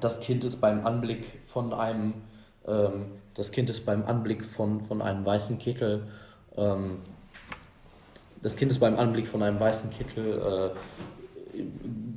das 0.00 0.20
Kind 0.20 0.44
ist 0.44 0.60
beim 0.60 0.86
Anblick 0.86 1.40
von 1.46 1.72
einem, 1.72 2.14
ähm, 2.66 3.06
das 3.34 3.52
Kind 3.52 3.70
ist 3.70 3.86
beim 3.86 4.04
Anblick 4.04 4.44
von, 4.44 4.82
von 4.82 5.00
einem 5.02 5.24
weißen 5.24 5.58
Kittel, 5.58 6.08
ähm, 6.56 6.98
das 8.42 8.56
Kind 8.56 8.70
ist 8.70 8.78
beim 8.78 8.98
Anblick 8.98 9.26
von 9.26 9.42
einem 9.42 9.58
weißen 9.58 9.90
Kittel 9.90 10.38
äh, 10.38 10.70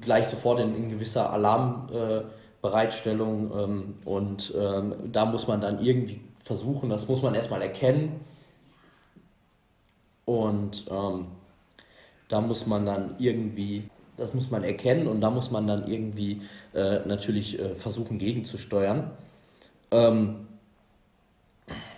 gleich 0.01 0.27
sofort 0.27 0.59
in, 0.59 0.75
in 0.75 0.89
gewisser 0.89 1.31
Alarmbereitstellung 1.31 3.51
äh, 3.51 3.63
ähm, 3.63 3.95
und 4.05 4.53
ähm, 4.55 4.93
da 5.11 5.25
muss 5.25 5.47
man 5.47 5.61
dann 5.61 5.83
irgendwie 5.83 6.21
versuchen, 6.43 6.89
das 6.89 7.07
muss 7.07 7.21
man 7.21 7.33
erstmal 7.33 7.61
erkennen. 7.61 8.19
Und 10.25 10.85
ähm, 10.89 11.27
da 12.27 12.41
muss 12.41 12.67
man 12.67 12.85
dann 12.85 13.15
irgendwie 13.19 13.89
das 14.21 14.33
muss 14.33 14.51
man 14.51 14.63
erkennen 14.63 15.07
und 15.07 15.19
da 15.19 15.29
muss 15.29 15.51
man 15.51 15.67
dann 15.67 15.87
irgendwie 15.87 16.41
äh, 16.73 16.99
natürlich 17.05 17.59
äh, 17.59 17.75
versuchen 17.75 18.19
gegenzusteuern. 18.19 19.09
Ähm, 19.89 20.47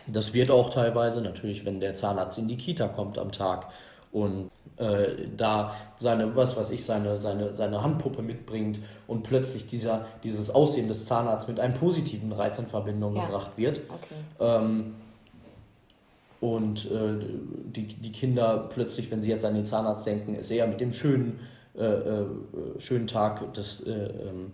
das 0.07 0.33
wird 0.33 0.49
auch 0.49 0.69
teilweise 0.69 1.21
natürlich, 1.21 1.65
wenn 1.65 1.79
der 1.79 1.95
Zahnarzt 1.95 2.37
in 2.37 2.47
die 2.47 2.57
Kita 2.57 2.87
kommt 2.87 3.17
am 3.17 3.31
Tag 3.31 3.67
und 4.11 4.49
äh, 4.77 5.27
da 5.35 5.75
seine, 5.97 6.35
was 6.35 6.55
weiß 6.55 6.71
ich, 6.71 6.85
seine, 6.85 7.19
seine, 7.19 7.53
seine 7.53 7.83
Handpuppe 7.83 8.21
mitbringt 8.21 8.79
und 9.07 9.23
plötzlich 9.23 9.65
dieser, 9.65 10.05
dieses 10.23 10.49
Aussehen 10.49 10.87
des 10.87 11.05
Zahnarztes 11.05 11.49
mit 11.49 11.59
einem 11.59 11.73
positiven 11.73 12.31
Reiz 12.31 12.57
in 12.57 12.67
Verbindung 12.67 13.15
ja. 13.15 13.25
gebracht 13.25 13.51
wird. 13.57 13.81
Okay. 13.89 14.15
Ähm, 14.39 14.95
und 16.39 16.91
äh, 16.91 17.15
die, 17.65 17.87
die 17.87 18.11
Kinder 18.11 18.69
plötzlich, 18.69 19.09
wenn 19.11 19.21
sie 19.21 19.29
jetzt 19.29 19.45
an 19.45 19.53
den 19.55 19.65
Zahnarzt 19.65 20.05
denken, 20.05 20.35
ist 20.35 20.51
eher 20.51 20.67
mit 20.67 20.81
dem 20.81 20.91
schönen 20.91 21.39
schönen 22.77 23.07
Tag 23.07 23.53
des, 23.53 23.81
äh, 23.81 23.91
ähm, 23.91 24.53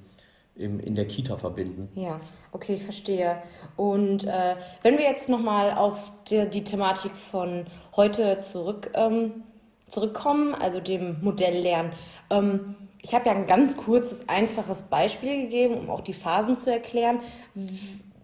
im, 0.56 0.80
in 0.80 0.96
der 0.96 1.08
Kita 1.08 1.38
verbinden. 1.38 1.90
Ja, 1.96 2.20
okay, 2.52 2.76
ich 2.76 2.84
verstehe. 2.84 3.42
Und 3.78 4.26
äh, 4.26 4.56
wenn 4.84 4.98
wir 4.98 5.06
jetzt 5.06 5.30
nochmal 5.30 5.74
auf 5.74 6.12
die, 6.30 6.50
die, 6.50 6.64
Thematik 6.64 7.12
von 7.12 7.66
heute 7.96 8.40
zurück, 8.40 8.92
ähm, 8.94 9.44
zurückkommen, 9.88 10.54
also 10.54 10.80
dem 10.80 11.18
Modelllernen. 11.22 11.94
Ähm, 12.30 12.76
ich 13.02 13.14
habe 13.14 13.28
ja 13.28 13.32
ein 13.32 13.48
ganz 13.48 13.78
kurzes, 13.78 14.28
einfaches 14.28 14.84
Beispiel 14.84 15.44
gegeben, 15.44 15.78
um 15.78 15.90
auch 15.90 16.02
die 16.02 16.14
Phasen 16.14 16.58
zu 16.58 16.72
erklären. 16.72 17.22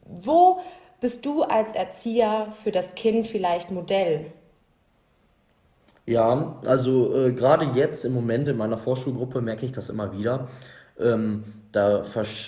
Wo 0.06 0.60
bist 1.00 1.26
du 1.26 1.44
als 1.44 1.74
Erzieher 1.74 2.50
für 2.52 2.72
das 2.72 2.96
Kind 2.96 3.28
vielleicht 3.28 3.72
Modell? 3.72 4.32
Ja, 6.06 6.60
also 6.66 7.16
äh, 7.16 7.32
gerade 7.34 7.66
jetzt 7.74 8.06
im 8.06 8.14
Moment 8.14 8.48
in 8.48 8.58
meiner 8.58 8.78
Vorschulgruppe 8.78 9.42
merke 9.42 9.66
ich 9.66 9.72
das 9.72 9.90
immer 9.90 10.16
wieder. 10.18 10.48
Ähm, 11.00 11.44
da 11.72 12.04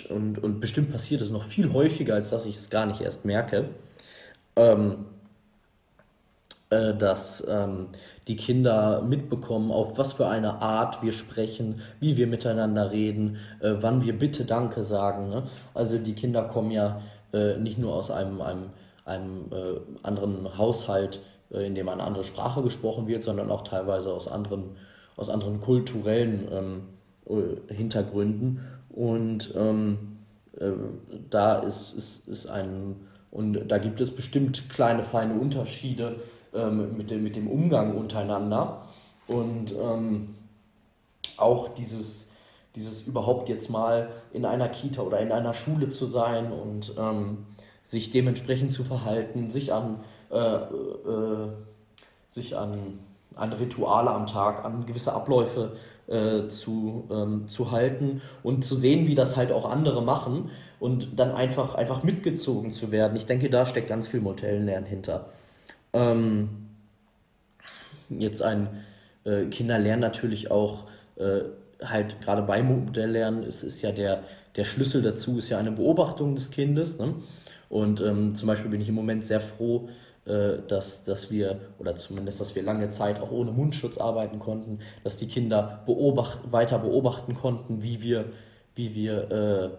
und, 0.10 0.40
und 0.42 0.60
bestimmt 0.62 0.92
passiert 0.92 1.22
es 1.22 1.32
noch 1.32 1.44
viel 1.44 1.74
häufiger, 1.74 2.16
als 2.16 2.30
dass 2.30 2.46
ich 2.46 2.56
es 2.56 2.70
gar 2.70 2.86
nicht 2.86 3.02
erst 3.02 3.26
merke, 3.26 3.70
ähm, 4.56 5.06
äh, 6.70 6.94
dass 6.94 7.46
ähm, 7.50 7.88
die 8.28 8.36
Kinder 8.36 9.02
mitbekommen, 9.02 9.72
auf 9.72 9.98
was 9.98 10.14
für 10.14 10.28
eine 10.28 10.62
Art 10.62 11.02
wir 11.02 11.14
sprechen, 11.14 11.82
wie 12.00 12.16
wir 12.16 12.28
miteinander 12.28 12.92
reden, 12.92 13.38
äh, 13.60 13.74
wann 13.82 14.04
wir 14.04 14.18
bitte 14.18 14.46
Danke 14.46 14.84
sagen. 14.84 15.30
Ne? 15.30 15.44
Also 15.74 15.98
die 15.98 16.14
Kinder 16.14 16.44
kommen 16.44 16.72
ja 16.72 17.02
äh, 17.34 17.58
nicht 17.58 17.78
nur 17.78 17.94
aus 17.94 18.12
einem, 18.12 18.42
einem, 18.42 18.70
einem 19.06 19.46
äh, 19.52 19.80
anderen 20.04 20.58
Haushalt, 20.58 21.22
in 21.50 21.76
dem 21.76 21.90
eine 21.90 22.04
andere 22.04 22.24
Sprache 22.24 22.62
gesprochen 22.62 23.08
wird, 23.08 23.24
sondern 23.24 23.50
auch 23.52 23.62
teilweise 23.62 24.14
aus 24.14 24.28
anderen, 24.28 24.76
aus 25.16 25.30
anderen 25.30 25.60
kulturellen 25.60 26.48
ähm, 26.52 26.82
äh, 27.70 27.74
Hintergründen. 27.74 28.62
Und 28.90 29.54
ähm, 29.56 30.18
äh, 30.60 30.72
da 31.30 31.60
ist, 31.60 31.94
ist, 31.94 32.28
ist 32.28 32.48
ein, 32.48 32.96
und 33.32 33.68
da 33.68 33.78
gibt 33.78 34.02
es 34.02 34.12
bestimmt 34.12 34.70
kleine, 34.70 35.04
feine 35.04 35.36
Unterschiede 35.36 36.18
ähm, 36.54 36.98
mit, 36.98 37.12
dem, 37.12 37.24
mit 37.24 37.36
dem 37.36 37.48
Umgang 37.48 37.96
untereinander. 37.96 38.84
Und 39.28 39.74
ähm, 39.74 40.36
auch 41.38 41.68
dieses, 41.70 42.30
dieses 42.76 43.04
überhaupt 43.04 43.50
jetzt 43.50 43.70
mal 43.70 44.10
in 44.34 44.46
einer 44.46 44.70
Kita 44.70 45.02
oder 45.02 45.20
in 45.20 45.32
einer 45.32 45.54
Schule 45.54 45.90
zu 45.90 46.06
sein 46.06 46.52
und 46.52 46.94
ähm, 46.98 47.46
sich 47.84 48.10
dementsprechend 48.12 48.72
zu 48.72 48.84
verhalten, 48.84 49.50
sich 49.50 49.74
an, 49.74 50.00
äh, 50.32 50.38
äh, 50.38 51.50
sich 52.28 52.58
an, 52.58 53.00
an 53.36 53.54
Rituale 53.54 54.12
am 54.12 54.28
Tag, 54.28 54.66
an 54.66 54.86
gewisse 54.86 55.14
Abläufe 55.14 55.74
äh, 56.08 56.48
zu, 56.48 57.08
ähm, 57.12 57.48
zu 57.48 57.72
halten 57.72 58.22
und 58.44 58.64
zu 58.64 58.76
sehen, 58.76 59.08
wie 59.08 59.16
das 59.16 59.38
halt 59.38 59.52
auch 59.52 59.70
andere 59.70 60.02
machen 60.02 60.50
und 60.80 61.20
dann 61.20 61.32
einfach, 61.32 61.76
einfach 61.76 62.04
mitgezogen 62.04 62.72
zu 62.72 62.92
werden. 62.92 63.16
Ich 63.18 63.26
denke, 63.26 63.50
da 63.50 63.66
steckt 63.66 63.90
ganz 63.90 64.08
viel 64.08 64.22
Modellenlernen 64.22 64.88
hinter. 64.88 65.28
Ähm, 65.94 66.50
jetzt 68.10 68.42
ein 68.42 68.70
äh, 69.26 69.46
Kinder 69.46 69.78
lernen 69.78 70.02
natürlich 70.02 70.52
auch 70.52 70.86
äh, 71.18 71.42
halt 71.82 72.22
gerade 72.22 72.42
bei 72.42 72.64
Modelllernen 72.64 73.44
ist, 73.44 73.64
ist 73.64 73.82
ja 73.82 73.92
der, 73.92 74.24
der 74.56 74.64
Schlüssel 74.64 75.02
dazu 75.02 75.38
ist 75.38 75.50
ja 75.50 75.60
eine 75.60 75.72
Beobachtung 75.72 76.36
des 76.36 76.52
Kindes. 76.52 76.98
Ne? 77.00 77.16
Und 77.70 78.02
ähm, 78.02 78.36
zum 78.36 78.48
Beispiel 78.48 78.72
bin 78.72 78.82
ich 78.82 78.90
im 78.90 78.96
Moment 78.96 79.26
sehr 79.26 79.42
froh, 79.42 79.90
dass, 80.68 81.06
dass 81.06 81.32
wir, 81.32 81.60
oder 81.80 81.96
zumindest, 81.96 82.42
dass 82.42 82.56
wir 82.56 82.64
lange 82.64 82.90
Zeit 82.90 83.22
auch 83.22 83.32
ohne 83.32 83.52
Mundschutz 83.52 83.98
arbeiten 83.98 84.40
konnten, 84.40 84.80
dass 85.04 85.18
die 85.18 85.28
Kinder 85.28 85.84
beobacht, 85.86 86.52
weiter 86.52 86.80
beobachten 86.80 87.34
konnten, 87.34 87.82
wie 87.82 88.02
wir, 88.02 88.26
wie 88.76 88.94
wir 88.94 89.32
äh, 89.32 89.70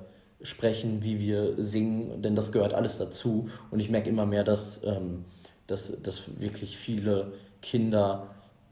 sprechen, 0.42 1.02
wie 1.02 1.18
wir 1.18 1.62
singen, 1.62 2.22
denn 2.22 2.34
das 2.34 2.52
gehört 2.52 2.74
alles 2.74 2.98
dazu. 2.98 3.48
Und 3.70 3.80
ich 3.80 3.90
merke 3.90 4.08
immer 4.08 4.26
mehr, 4.26 4.44
dass, 4.44 4.84
ähm, 4.84 5.24
dass, 5.66 6.00
dass 6.02 6.40
wirklich 6.40 6.76
viele 6.76 7.32
Kinder 7.60 8.28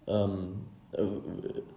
ähm, 0.06 0.66
äh, 0.92 1.02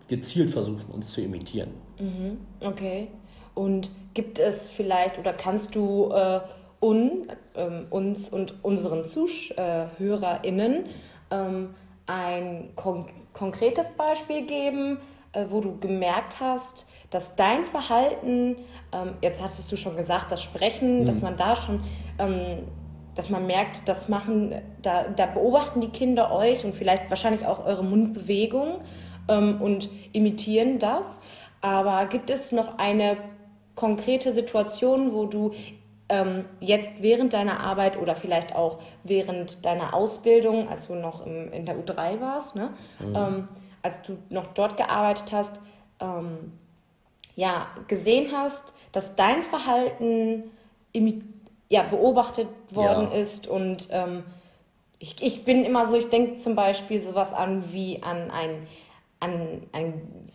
gezielt 0.08 0.52
versuchen, 0.52 0.86
uns 0.92 1.12
zu 1.12 1.22
imitieren. 1.22 1.72
Mhm, 2.00 2.38
okay. 2.62 3.08
Und 3.56 3.90
gibt 4.14 4.40
es 4.40 4.70
vielleicht 4.70 5.18
oder 5.18 5.34
kannst 5.34 5.76
du 5.76 6.12
äh, 6.12 6.40
un, 6.82 7.28
ähm, 7.56 7.88
uns 7.90 8.30
und 8.30 8.64
unseren 8.64 9.06
ZuhörerInnen 9.06 10.86
ähm, 11.32 11.76
ein 12.08 12.70
kon 12.76 13.06
konkretes 13.34 13.88
Beispiel 13.92 14.46
geben, 14.46 14.98
äh, 15.34 15.46
wo 15.50 15.62
du 15.62 15.78
gemerkt 15.80 16.40
hast, 16.40 16.90
dass 17.10 17.36
dein 17.36 17.66
Verhalten, 17.66 18.58
ähm, 18.92 19.14
jetzt 19.22 19.42
hast 19.42 19.72
du 19.72 19.78
schon 19.78 19.96
gesagt, 19.96 20.32
das 20.32 20.42
Sprechen, 20.42 21.02
mhm. 21.02 21.06
dass 21.06 21.22
man 21.22 21.38
da 21.38 21.56
schon, 21.56 21.82
ähm, 22.18 22.68
dass 23.16 23.30
man 23.30 23.46
merkt, 23.46 23.88
das 23.88 24.10
machen, 24.10 24.56
da, 24.82 25.10
da 25.10 25.28
beobachten 25.28 25.82
die 25.82 25.90
Kinder 25.90 26.32
euch 26.32 26.66
und 26.66 26.74
vielleicht 26.74 27.10
wahrscheinlich 27.10 27.46
auch 27.46 27.66
eure 27.66 27.84
Mundbewegung 27.84 28.80
ähm, 29.28 29.62
und 29.62 29.90
imitieren 30.14 30.80
das. 30.80 31.22
Aber 31.62 32.06
gibt 32.06 32.30
es 32.30 32.52
noch 32.52 32.78
eine 32.78 33.18
konkrete 33.76 34.32
Situation, 34.32 35.14
wo 35.14 35.26
du 35.26 35.52
ähm, 36.10 36.46
jetzt 36.60 37.02
während 37.02 37.34
deiner 37.34 37.60
Arbeit 37.60 37.98
oder 37.98 38.16
vielleicht 38.16 38.56
auch 38.56 38.80
während 39.04 39.66
deiner 39.66 39.94
Ausbildung, 39.94 40.68
als 40.68 40.88
du 40.88 40.96
noch 40.96 41.26
im, 41.26 41.52
in 41.52 41.66
der 41.66 41.76
U3 41.76 42.20
warst, 42.20 42.56
ne? 42.56 42.72
Mhm. 43.00 43.16
Ähm, 43.16 43.48
als 43.82 44.02
du 44.02 44.18
noch 44.30 44.48
dort 44.48 44.76
gearbeitet 44.76 45.32
hast, 45.32 45.62
ähm, 46.02 46.52
ja, 47.36 47.68
gesehen 47.88 48.32
hast, 48.34 48.74
dass 48.92 49.16
dein 49.16 49.44
Verhalten 49.44 50.52
ja, 51.70 51.84
beobachtet 51.84 52.50
worden 52.72 53.10
ja. 53.12 53.18
ist 53.18 53.48
und 53.48 53.88
ähm, 53.92 54.24
ich, 54.98 55.22
ich 55.22 55.46
bin 55.46 55.64
immer 55.64 55.86
so, 55.86 55.96
ich 55.96 56.10
denke 56.10 56.36
zum 56.36 56.56
Beispiel 56.56 57.00
sowas 57.00 57.32
an 57.34 57.72
wie 57.72 58.04
an 58.04 58.32
ein, 58.32 58.68
an 59.22 59.62
ein 59.72 60.26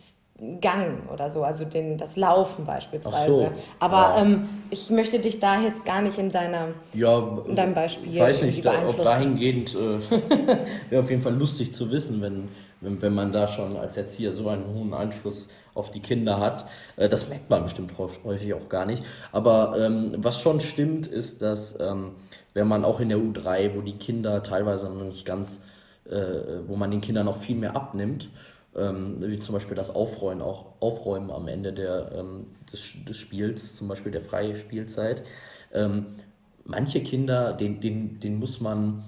Gang 0.59 1.09
oder 1.13 1.29
so, 1.29 1.43
also 1.43 1.63
den, 1.63 1.97
das 1.97 2.17
Laufen 2.17 2.65
beispielsweise. 2.65 3.31
So, 3.31 3.51
Aber 3.79 4.17
ja. 4.17 4.21
ähm, 4.21 4.49
ich 4.69 4.89
möchte 4.89 5.19
dich 5.19 5.39
da 5.39 5.61
jetzt 5.61 5.85
gar 5.85 6.01
nicht 6.01 6.17
in, 6.17 6.29
deiner, 6.29 6.69
ja, 6.93 7.39
in 7.47 7.55
deinem 7.55 7.73
Beispiel 7.73 8.13
Ich 8.13 8.19
weiß 8.19 8.41
nicht, 8.41 8.65
da, 8.65 8.85
ob 8.85 9.01
dahingehend 9.01 9.73
äh, 9.75 10.11
wäre 10.89 11.01
auf 11.01 11.09
jeden 11.09 11.21
Fall 11.21 11.35
lustig 11.35 11.71
zu 11.71 11.89
wissen, 11.89 12.21
wenn, 12.21 12.49
wenn, 12.81 13.01
wenn 13.01 13.13
man 13.13 13.31
da 13.31 13.47
schon 13.47 13.77
als 13.77 13.95
Erzieher 13.95 14.33
so 14.33 14.49
einen 14.49 14.67
hohen 14.67 14.93
Einfluss 14.93 15.47
auf 15.73 15.89
die 15.89 16.01
Kinder 16.01 16.37
hat. 16.37 16.65
Äh, 16.97 17.07
das 17.07 17.29
merkt 17.29 17.49
man 17.49 17.63
bestimmt 17.63 17.93
häufig 17.97 18.53
auch 18.53 18.67
gar 18.67 18.85
nicht. 18.85 19.05
Aber 19.31 19.77
ähm, 19.79 20.15
was 20.17 20.41
schon 20.41 20.59
stimmt, 20.59 21.07
ist, 21.07 21.43
dass 21.43 21.79
ähm, 21.79 22.11
wenn 22.53 22.67
man 22.67 22.83
auch 22.83 22.99
in 22.99 23.07
der 23.07 23.19
U3, 23.19 23.73
wo 23.73 23.79
die 23.79 23.97
Kinder 23.97 24.43
teilweise 24.43 24.89
noch 24.89 25.05
nicht 25.05 25.25
ganz, 25.25 25.63
äh, 26.09 26.59
wo 26.67 26.75
man 26.75 26.91
den 26.91 26.99
Kindern 26.99 27.25
noch 27.25 27.37
viel 27.37 27.55
mehr 27.55 27.73
abnimmt, 27.77 28.29
ähm, 28.75 29.17
wie 29.19 29.39
zum 29.39 29.53
Beispiel 29.53 29.75
das 29.75 29.93
Aufräumen, 29.93 30.41
auch 30.41 30.73
Aufräumen 30.79 31.31
am 31.31 31.47
Ende 31.47 31.73
der, 31.73 32.11
ähm, 32.15 32.47
des, 32.71 32.93
des 33.07 33.17
Spiels, 33.17 33.75
zum 33.75 33.87
Beispiel 33.87 34.11
der 34.11 34.21
freien 34.21 34.55
Spielzeit. 34.55 35.23
Ähm, 35.73 36.07
manche 36.63 37.01
Kinder, 37.01 37.53
den, 37.53 37.79
den, 37.79 38.19
den 38.19 38.37
muss 38.37 38.59
man 38.59 39.03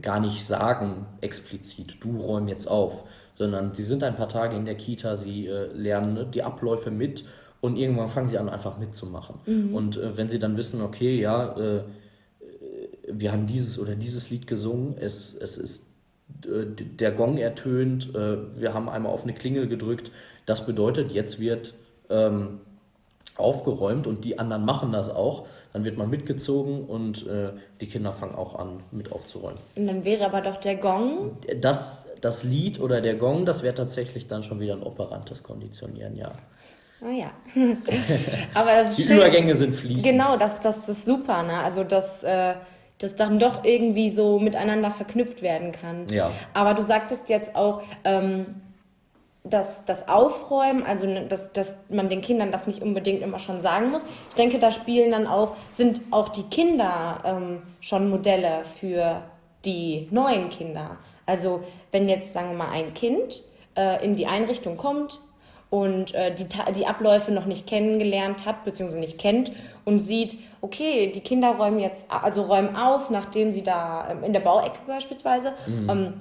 gar 0.00 0.20
nicht 0.20 0.44
sagen 0.44 1.06
explizit, 1.20 2.02
du 2.02 2.18
räum 2.18 2.48
jetzt 2.48 2.66
auf, 2.66 3.04
sondern 3.32 3.74
sie 3.74 3.84
sind 3.84 4.02
ein 4.02 4.16
paar 4.16 4.28
Tage 4.28 4.56
in 4.56 4.64
der 4.64 4.76
Kita, 4.76 5.16
sie 5.16 5.46
äh, 5.46 5.72
lernen 5.72 6.14
ne, 6.14 6.26
die 6.26 6.42
Abläufe 6.42 6.90
mit 6.90 7.24
und 7.60 7.76
irgendwann 7.76 8.08
fangen 8.08 8.28
sie 8.28 8.38
an, 8.38 8.48
einfach 8.48 8.78
mitzumachen. 8.78 9.36
Mhm. 9.46 9.74
Und 9.74 9.96
äh, 9.96 10.16
wenn 10.16 10.28
sie 10.28 10.38
dann 10.38 10.56
wissen, 10.56 10.80
okay, 10.80 11.20
ja, 11.20 11.56
äh, 11.58 11.82
wir 13.12 13.32
haben 13.32 13.46
dieses 13.46 13.78
oder 13.78 13.96
dieses 13.96 14.30
Lied 14.30 14.46
gesungen, 14.46 14.96
es, 14.98 15.34
es 15.34 15.58
ist 15.58 15.86
äh, 15.86 15.89
der 16.44 17.12
Gong 17.12 17.38
ertönt, 17.38 18.14
äh, 18.14 18.38
wir 18.58 18.74
haben 18.74 18.88
einmal 18.88 19.12
auf 19.12 19.24
eine 19.24 19.32
Klingel 19.32 19.68
gedrückt. 19.68 20.10
Das 20.46 20.66
bedeutet, 20.66 21.12
jetzt 21.12 21.40
wird 21.40 21.74
ähm, 22.08 22.60
aufgeräumt 23.36 24.06
und 24.06 24.24
die 24.24 24.38
anderen 24.38 24.64
machen 24.64 24.92
das 24.92 25.10
auch. 25.10 25.46
Dann 25.72 25.84
wird 25.84 25.96
man 25.96 26.10
mitgezogen 26.10 26.84
und 26.84 27.26
äh, 27.26 27.50
die 27.80 27.86
Kinder 27.86 28.12
fangen 28.12 28.34
auch 28.34 28.58
an, 28.58 28.80
mit 28.90 29.12
aufzuräumen. 29.12 29.58
Und 29.76 29.86
dann 29.86 30.04
wäre 30.04 30.26
aber 30.26 30.40
doch 30.40 30.56
der 30.56 30.76
Gong. 30.76 31.36
Das, 31.60 32.10
das 32.20 32.42
Lied 32.42 32.80
oder 32.80 33.00
der 33.00 33.14
Gong, 33.14 33.46
das 33.46 33.62
wäre 33.62 33.74
tatsächlich 33.74 34.26
dann 34.26 34.42
schon 34.42 34.58
wieder 34.58 34.74
ein 34.74 34.82
operantes 34.82 35.42
Konditionieren, 35.42 36.16
ja. 36.16 36.32
Ah 37.02 37.10
ja. 37.12 37.30
aber 38.54 38.72
das 38.74 38.90
ist 38.90 38.98
Die 38.98 39.02
schön. 39.04 39.18
Übergänge 39.18 39.54
sind 39.54 39.74
fließend. 39.74 40.04
Genau, 40.04 40.36
das, 40.36 40.60
das 40.60 40.88
ist 40.88 41.04
super. 41.04 41.42
Ne? 41.42 41.58
Also 41.58 41.84
das. 41.84 42.22
Äh 42.24 42.54
das 43.00 43.16
dann 43.16 43.38
doch 43.38 43.64
irgendwie 43.64 44.10
so 44.10 44.38
miteinander 44.38 44.90
verknüpft 44.90 45.42
werden 45.42 45.72
kann. 45.72 46.06
Ja. 46.10 46.30
Aber 46.54 46.74
du 46.74 46.82
sagtest 46.82 47.28
jetzt 47.28 47.56
auch, 47.56 47.82
ähm, 48.04 48.46
dass 49.42 49.86
das 49.86 50.06
Aufräumen, 50.06 50.84
also 50.84 51.06
dass, 51.28 51.52
dass 51.52 51.86
man 51.88 52.10
den 52.10 52.20
Kindern 52.20 52.52
das 52.52 52.66
nicht 52.66 52.82
unbedingt 52.82 53.22
immer 53.22 53.38
schon 53.38 53.62
sagen 53.62 53.90
muss. 53.90 54.04
Ich 54.28 54.34
denke, 54.34 54.58
da 54.58 54.70
spielen 54.70 55.10
dann 55.10 55.26
auch, 55.26 55.56
sind 55.70 56.02
auch 56.10 56.28
die 56.28 56.42
Kinder 56.44 57.22
ähm, 57.24 57.62
schon 57.80 58.10
Modelle 58.10 58.64
für 58.64 59.22
die 59.64 60.08
neuen 60.10 60.50
Kinder. 60.50 60.98
Also 61.24 61.62
wenn 61.90 62.08
jetzt, 62.08 62.34
sagen 62.34 62.50
wir 62.50 62.58
mal, 62.58 62.70
ein 62.70 62.92
Kind 62.92 63.40
äh, 63.76 64.04
in 64.04 64.14
die 64.14 64.26
Einrichtung 64.26 64.76
kommt, 64.76 65.18
und 65.70 66.14
äh, 66.14 66.34
die, 66.34 66.46
die 66.76 66.86
Abläufe 66.86 67.32
noch 67.32 67.46
nicht 67.46 67.66
kennengelernt 67.66 68.44
hat, 68.44 68.64
beziehungsweise 68.64 69.00
nicht 69.00 69.18
kennt 69.18 69.52
und 69.84 70.00
sieht, 70.00 70.36
okay, 70.60 71.12
die 71.12 71.20
Kinder 71.20 71.52
räumen 71.52 71.78
jetzt, 71.78 72.10
also 72.10 72.42
räumen 72.42 72.74
auf, 72.76 73.08
nachdem 73.08 73.52
sie 73.52 73.62
da 73.62 74.10
ähm, 74.10 74.24
in 74.24 74.32
der 74.32 74.40
Bauecke 74.40 74.80
beispielsweise 74.86 75.54
mhm. 75.66 75.90
ähm, 75.90 76.20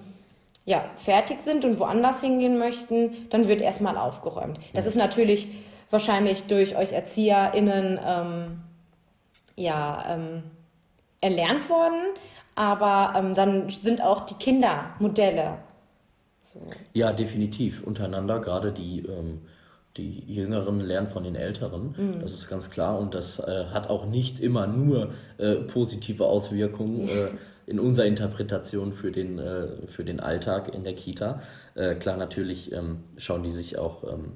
ja, 0.65 0.85
fertig 0.97 1.41
sind 1.41 1.65
und 1.65 1.79
woanders 1.79 2.21
hingehen 2.21 2.59
möchten, 2.59 3.27
dann 3.31 3.47
wird 3.47 3.61
erstmal 3.61 3.97
aufgeräumt. 3.97 4.59
Das 4.75 4.85
ist 4.85 4.95
natürlich 4.95 5.47
wahrscheinlich 5.89 6.43
durch 6.43 6.77
euch 6.77 6.91
ErzieherInnen 6.91 7.99
ähm, 8.05 8.61
ja, 9.55 10.05
ähm, 10.09 10.43
erlernt 11.21 11.67
worden, 11.71 11.99
aber 12.53 13.17
ähm, 13.17 13.33
dann 13.33 13.71
sind 13.71 14.03
auch 14.03 14.27
die 14.27 14.35
Kinder 14.35 14.91
Modelle 14.99 15.57
so. 16.51 16.61
Ja, 16.93 17.13
definitiv. 17.13 17.83
Untereinander, 17.83 18.39
gerade 18.39 18.71
die, 18.71 18.99
ähm, 18.99 19.41
die 19.97 20.23
Jüngeren 20.27 20.79
lernen 20.79 21.07
von 21.07 21.23
den 21.23 21.35
Älteren. 21.35 21.95
Mhm. 21.97 22.19
Das 22.21 22.33
ist 22.33 22.49
ganz 22.49 22.69
klar 22.69 22.97
und 22.99 23.13
das 23.13 23.39
äh, 23.39 23.65
hat 23.71 23.89
auch 23.89 24.05
nicht 24.05 24.39
immer 24.39 24.67
nur 24.67 25.09
äh, 25.37 25.55
positive 25.55 26.25
Auswirkungen 26.25 27.07
äh, 27.07 27.27
in 27.67 27.79
unserer 27.79 28.05
Interpretation 28.05 28.93
für 28.93 29.11
den, 29.11 29.37
äh, 29.37 29.87
für 29.87 30.03
den 30.03 30.19
Alltag 30.19 30.73
in 30.73 30.83
der 30.83 30.93
Kita. 30.93 31.41
Äh, 31.75 31.95
klar, 31.95 32.17
natürlich 32.17 32.71
ähm, 32.71 33.03
schauen 33.17 33.43
die 33.43 33.51
sich 33.51 33.77
auch 33.77 34.03
ähm, 34.03 34.33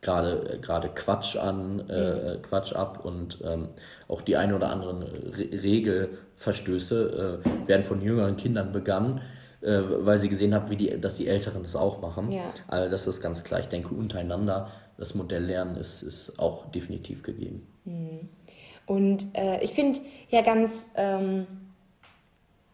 gerade 0.00 0.58
gerade 0.62 0.88
Quatsch 0.88 1.36
an, 1.36 1.88
äh, 1.88 2.36
mhm. 2.36 2.42
Quatsch 2.42 2.72
ab 2.72 3.04
und 3.04 3.38
ähm, 3.44 3.68
auch 4.08 4.22
die 4.22 4.36
ein 4.36 4.54
oder 4.54 4.70
anderen 4.70 5.02
Re 5.02 5.62
Regelverstöße 5.62 7.40
äh, 7.44 7.68
werden 7.68 7.84
von 7.84 8.00
jüngeren 8.00 8.36
Kindern 8.36 8.72
begangen, 8.72 9.20
äh, 9.62 9.82
weil 10.06 10.18
sie 10.18 10.28
gesehen 10.28 10.54
haben, 10.54 10.70
wie 10.70 10.76
die, 10.76 11.00
dass 11.00 11.16
die 11.16 11.28
Älteren 11.28 11.62
das 11.62 11.76
auch 11.76 12.00
machen. 12.00 12.32
Ja. 12.32 12.52
Also 12.68 12.90
das 12.90 13.06
ist 13.06 13.20
ganz 13.20 13.44
klar. 13.44 13.60
Ich 13.60 13.68
denke, 13.68 13.94
untereinander 13.94 14.68
das 14.96 15.14
Modell 15.14 15.44
Lernen 15.44 15.76
ist, 15.76 16.02
ist 16.02 16.38
auch 16.38 16.70
definitiv 16.70 17.22
gegeben. 17.22 17.66
Mhm. 17.84 18.28
Und 18.86 19.26
äh, 19.34 19.62
ich 19.62 19.70
finde 19.70 20.00
ja 20.30 20.42
ganz, 20.42 20.86
ähm, 20.96 21.46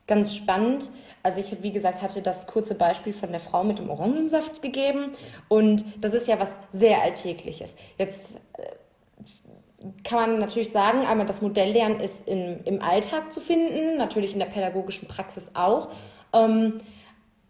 ganz 0.06 0.34
spannend, 0.34 0.88
also 1.22 1.40
ich, 1.40 1.62
wie 1.62 1.72
gesagt, 1.72 2.02
hatte 2.02 2.22
das 2.22 2.46
kurze 2.46 2.74
Beispiel 2.74 3.12
von 3.12 3.30
der 3.30 3.40
Frau 3.40 3.64
mit 3.64 3.78
dem 3.78 3.90
Orangensaft 3.90 4.62
gegeben 4.62 5.10
und 5.48 5.84
das 6.00 6.14
ist 6.14 6.28
ja 6.28 6.38
was 6.38 6.60
sehr 6.70 7.02
Alltägliches. 7.02 7.76
Jetzt 7.98 8.36
äh, 8.54 9.90
kann 10.04 10.18
man 10.18 10.38
natürlich 10.38 10.70
sagen, 10.70 11.04
einmal 11.04 11.26
das 11.26 11.42
Modelllernen 11.42 12.00
ist 12.00 12.26
in, 12.26 12.60
im 12.64 12.80
Alltag 12.80 13.32
zu 13.32 13.40
finden, 13.40 13.96
natürlich 13.96 14.32
in 14.32 14.38
der 14.38 14.46
pädagogischen 14.46 15.08
Praxis 15.08 15.50
auch. 15.54 15.88
Ähm, 16.36 16.78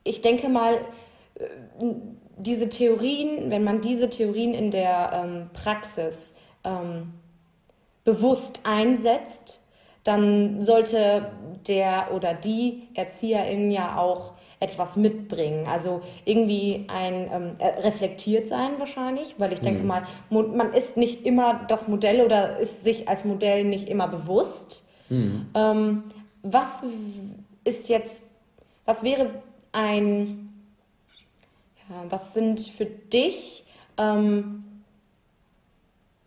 ich 0.05 0.21
denke 0.21 0.49
mal, 0.49 0.75
äh, 1.35 1.45
diese 2.39 2.69
Theorien, 2.69 3.51
wenn 3.51 3.65
man 3.65 3.81
diese 3.81 4.09
Theorien 4.11 4.55
in 4.55 4.71
der 4.71 5.25
ähm, 5.25 5.51
Praxis 5.53 6.37
ähm, 6.65 7.15
bewusst 8.05 8.61
einsetzt, 8.65 9.61
dann 10.05 10.63
sollte 10.63 11.33
der 11.67 12.15
oder 12.15 12.35
die 12.35 12.89
Erzieherin 12.95 13.71
ja 13.71 13.99
auch 13.99 14.35
etwas 14.61 14.97
mitbringen. 14.97 15.67
Also 15.67 16.01
irgendwie 16.25 16.87
ein 16.89 17.29
ähm, 17.33 17.51
reflektiert 17.83 18.47
sein 18.47 18.79
wahrscheinlich, 18.79 19.35
weil 19.39 19.53
ich 19.53 19.61
denke 19.61 19.81
mhm. 19.83 19.89
mal, 19.89 20.03
man 20.31 20.73
ist 20.73 20.97
nicht 20.97 21.27
immer 21.27 21.65
das 21.69 21.89
Modell 21.89 22.25
oder 22.25 22.59
ist 22.59 22.85
sich 22.85 23.09
als 23.09 23.25
Modell 23.25 23.65
nicht 23.65 23.89
immer 23.89 24.09
bewusst. 24.09 24.85
Mhm. 25.09 25.47
Ähm, 25.55 26.05
was 26.43 26.85
ist 27.65 27.89
jetzt, 27.89 28.27
was 28.87 29.03
wäre 29.03 29.43
ein, 29.73 30.65
ja, 31.91 32.05
was 32.09 32.33
sind 32.33 32.61
für 32.61 32.87
dich 32.87 33.65
ähm, 33.99 34.65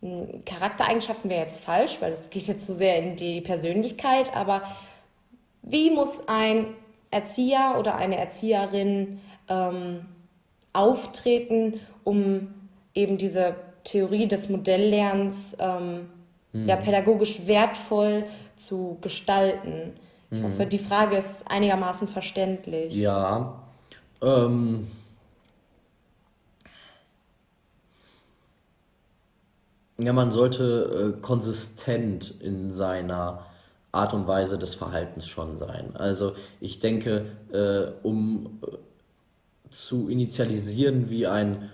hm, 0.01 0.45
Charaktereigenschaften 0.45 1.29
wäre 1.29 1.41
jetzt 1.41 1.63
falsch, 1.63 1.97
weil 2.01 2.11
das 2.11 2.29
geht 2.29 2.47
jetzt 2.47 2.65
zu 2.65 2.73
sehr 2.73 2.97
in 2.97 3.15
die 3.15 3.41
Persönlichkeit, 3.41 4.35
aber 4.35 4.63
wie 5.61 5.91
muss 5.91 6.27
ein 6.27 6.67
Erzieher 7.11 7.75
oder 7.79 7.95
eine 7.95 8.17
Erzieherin 8.17 9.19
ähm, 9.47 10.05
auftreten, 10.73 11.79
um 12.03 12.53
eben 12.93 13.17
diese 13.17 13.55
Theorie 13.83 14.27
des 14.27 14.49
Modelllernens 14.49 15.57
ähm, 15.59 16.09
mhm. 16.53 16.67
ja, 16.67 16.75
pädagogisch 16.75 17.47
wertvoll 17.47 18.25
zu 18.55 18.97
gestalten? 19.01 19.93
Ich 20.31 20.39
mhm. 20.39 20.43
hoffe, 20.43 20.65
die 20.65 20.79
Frage 20.79 21.17
ist 21.17 21.49
einigermaßen 21.49 22.07
verständlich. 22.07 22.95
Ja. 22.95 23.61
Ähm 24.21 24.87
Ja, 30.01 30.13
man 30.13 30.31
sollte 30.31 31.15
äh, 31.17 31.21
konsistent 31.21 32.33
in 32.39 32.71
seiner 32.71 33.45
Art 33.91 34.13
und 34.13 34.27
Weise 34.27 34.57
des 34.57 34.73
Verhaltens 34.73 35.27
schon 35.27 35.57
sein. 35.57 35.93
Also 35.95 36.35
ich 36.61 36.79
denke, 36.79 37.25
äh, 37.51 37.91
um 38.01 38.59
äh, 38.65 38.77
zu 39.71 40.07
initialisieren, 40.07 41.09
wie 41.09 41.27
ein 41.27 41.69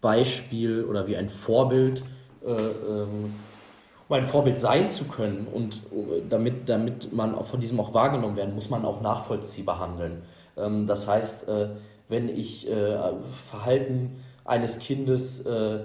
Beispiel 0.00 0.84
oder 0.84 1.08
wie 1.08 1.16
ein 1.16 1.28
Vorbild, 1.28 2.04
äh, 2.44 2.50
ähm, 2.50 3.34
um 4.10 4.16
ein 4.16 4.26
Vorbild 4.26 4.58
sein 4.58 4.90
zu 4.90 5.04
können 5.04 5.46
und 5.52 5.76
äh, 5.76 6.22
damit, 6.28 6.68
damit 6.68 7.12
man 7.12 7.34
auch 7.34 7.46
von 7.46 7.60
diesem 7.60 7.78
auch 7.78 7.94
wahrgenommen 7.94 8.36
werden, 8.36 8.54
muss 8.54 8.68
man 8.68 8.84
auch 8.84 9.00
nachvollziehbar 9.00 9.78
handeln. 9.78 10.22
Ähm, 10.58 10.86
das 10.86 11.06
heißt, 11.06 11.48
äh, 11.48 11.68
wenn 12.08 12.28
ich 12.28 12.68
Verhalten 13.46 14.16
eines 14.44 14.80
Kindes 14.80 15.46
äh, 15.46 15.78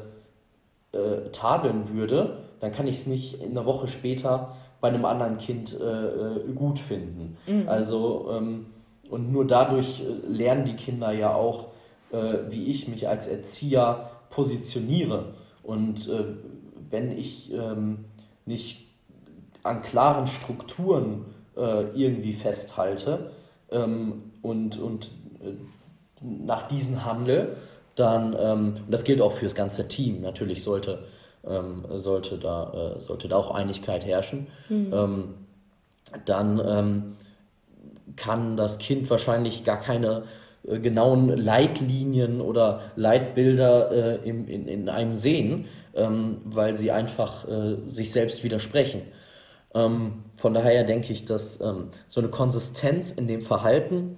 tadeln 1.32 1.94
würde, 1.94 2.40
dann 2.60 2.72
kann 2.72 2.88
ich 2.88 2.96
es 2.96 3.06
nicht 3.06 3.44
in 3.44 3.52
einer 3.52 3.68
Woche 3.68 3.86
später 3.86 4.56
bei 4.82 4.88
einem 4.88 5.06
anderen 5.06 5.38
Kind 5.38 5.80
äh, 5.80 5.84
äh, 5.84 6.54
gut 6.56 6.80
finden. 6.80 7.38
Mhm. 7.46 7.70
Also 7.70 8.32
ähm, 8.32 8.66
und 9.10 9.32
nur 9.32 9.46
dadurch 9.46 10.02
äh, 10.02 10.28
lernen 10.28 10.66
die 10.66 10.76
Kinder 10.76 11.12
ja 11.12 11.34
auch, 11.34 11.68
äh, 12.12 12.38
wie 12.50 12.66
ich 12.66 12.88
mich 12.88 13.08
als 13.08 13.28
Erzieher 13.28 14.10
positioniere. 14.30 15.34
Und 15.64 16.10
äh, 16.10 16.24
wenn 16.90 17.12
ich 17.12 17.52
ähm, 17.54 18.06
nicht 18.46 18.86
an 19.64 19.82
klaren 19.82 20.28
Strukturen 20.28 21.26
äh, 21.58 21.86
irgendwie 21.96 22.34
festhalte 22.34 23.32
ähm, 23.72 24.24
und, 24.42 24.78
und 24.78 25.12
nach 26.22 26.68
diesen 26.68 27.06
handle, 27.06 27.56
dann, 27.96 28.36
ähm, 28.40 28.74
und 28.86 28.92
das 28.92 29.04
gilt 29.04 29.22
auch 29.22 29.32
für 29.32 29.46
das 29.46 29.56
ganze 29.56 29.88
Team, 29.88 30.22
natürlich 30.22 30.64
sollte, 30.64 31.06
ähm, 31.46 31.86
sollte, 31.90 32.38
da, 32.38 32.96
äh, 32.98 33.02
sollte 33.02 33.28
da 33.28 33.38
auch 33.38 33.52
Einigkeit 33.52 34.06
herrschen, 34.06 34.48
mhm. 34.70 34.94
ähm, 34.94 35.24
dann 36.26 36.62
ähm, 36.66 37.16
kann 38.16 38.58
das 38.58 38.78
Kind 38.78 39.10
wahrscheinlich 39.10 39.64
gar 39.64 39.80
keine 39.80 40.24
äh, 40.68 40.80
genauen 40.80 41.30
Leitlinien 41.30 42.42
oder 42.42 42.82
Leitbilder 42.96 43.92
äh, 43.92 44.30
im, 44.30 44.48
in, 44.48 44.68
in 44.68 44.90
einem 44.90 45.16
sehen, 45.16 45.66
ähm, 45.96 46.38
weil 46.46 46.78
sie 46.78 46.92
einfach 46.92 47.48
äh, 47.48 47.78
sich 47.90 48.12
selbst 48.12 48.44
widersprechen. 48.44 49.02
Ähm, 49.74 50.24
von 50.36 50.54
daher 50.54 50.84
denke 50.84 51.12
ich, 51.12 51.26
dass 51.26 51.56
so 51.56 52.22
eine 52.22 52.30
Konsistenz 52.30 53.12
in 53.12 53.28
dem 53.28 53.42
Verhalten 53.42 54.18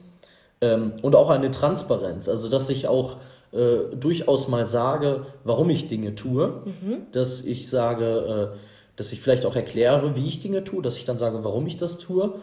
und 0.60 1.16
auch 1.16 1.30
eine 1.30 1.52
Transparenz, 1.52 2.28
also 2.28 2.50
dass 2.50 2.72
ich 2.72 2.88
auch 2.88 3.18
äh, 3.52 3.96
durchaus 3.96 4.50
mal 4.50 4.66
sage, 4.66 5.26
warum 5.46 5.70
ich 5.70 5.88
Dinge 5.88 6.16
tue, 6.16 6.63
mhm. 6.66 6.98
dass 7.13 7.46
ich 7.46 7.70
sage, 7.70 8.54
äh, 8.54 8.58
dass 8.98 9.13
ich 9.13 9.22
vielleicht 9.22 9.46
auch 9.46 9.56
erkläre, 9.56 10.18
wie 10.18 10.28
ich 10.28 10.42
Dinge 10.42 10.66
tue, 10.66 10.82
dass 10.82 10.98
ich 10.98 11.06
dann 11.06 11.18
sage, 11.18 11.46
warum 11.46 11.66
ich 11.66 11.78
das 11.78 11.98
tue 11.98 12.34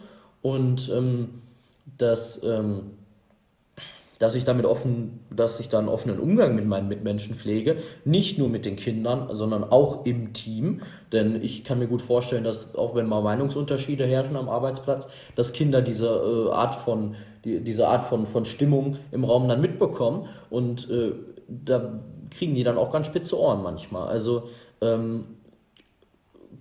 und 0.41 0.89
ähm, 0.89 1.41
dass, 1.97 2.43
ähm, 2.43 2.91
dass 4.19 4.35
ich 4.35 4.43
damit 4.43 4.65
offen, 4.65 5.19
dass 5.29 5.59
ich 5.59 5.69
da 5.69 5.79
einen 5.79 5.89
offenen 5.89 6.19
Umgang 6.19 6.55
mit 6.55 6.65
meinen 6.65 6.87
Mitmenschen 6.87 7.35
pflege, 7.35 7.77
nicht 8.03 8.37
nur 8.37 8.49
mit 8.49 8.65
den 8.65 8.75
Kindern, 8.75 9.27
sondern 9.31 9.63
auch 9.63 10.05
im 10.05 10.33
Team, 10.33 10.81
denn 11.11 11.41
ich 11.41 11.63
kann 11.63 11.79
mir 11.79 11.87
gut 11.87 12.01
vorstellen, 12.01 12.43
dass 12.43 12.75
auch 12.75 12.95
wenn 12.95 13.07
mal 13.07 13.21
Meinungsunterschiede 13.21 14.05
herrschen 14.05 14.35
am 14.35 14.49
Arbeitsplatz, 14.49 15.07
dass 15.35 15.53
Kinder 15.53 15.81
diese 15.81 16.07
äh, 16.07 16.51
Art 16.51 16.75
von 16.75 17.15
die, 17.45 17.61
diese 17.61 17.87
Art 17.87 18.03
von, 18.03 18.25
von 18.25 18.43
Stimmung 18.43 18.97
im 19.11 19.23
Raum 19.23 19.47
dann 19.47 19.61
mitbekommen. 19.61 20.27
Und 20.49 20.89
äh, 20.89 21.13
da 21.47 22.01
kriegen 22.31 22.55
die 22.55 22.63
dann 22.63 22.77
auch 22.77 22.91
ganz 22.91 23.07
spitze 23.07 23.39
Ohren 23.39 23.63
manchmal. 23.63 24.07
Also 24.07 24.49
ähm, 24.81 25.25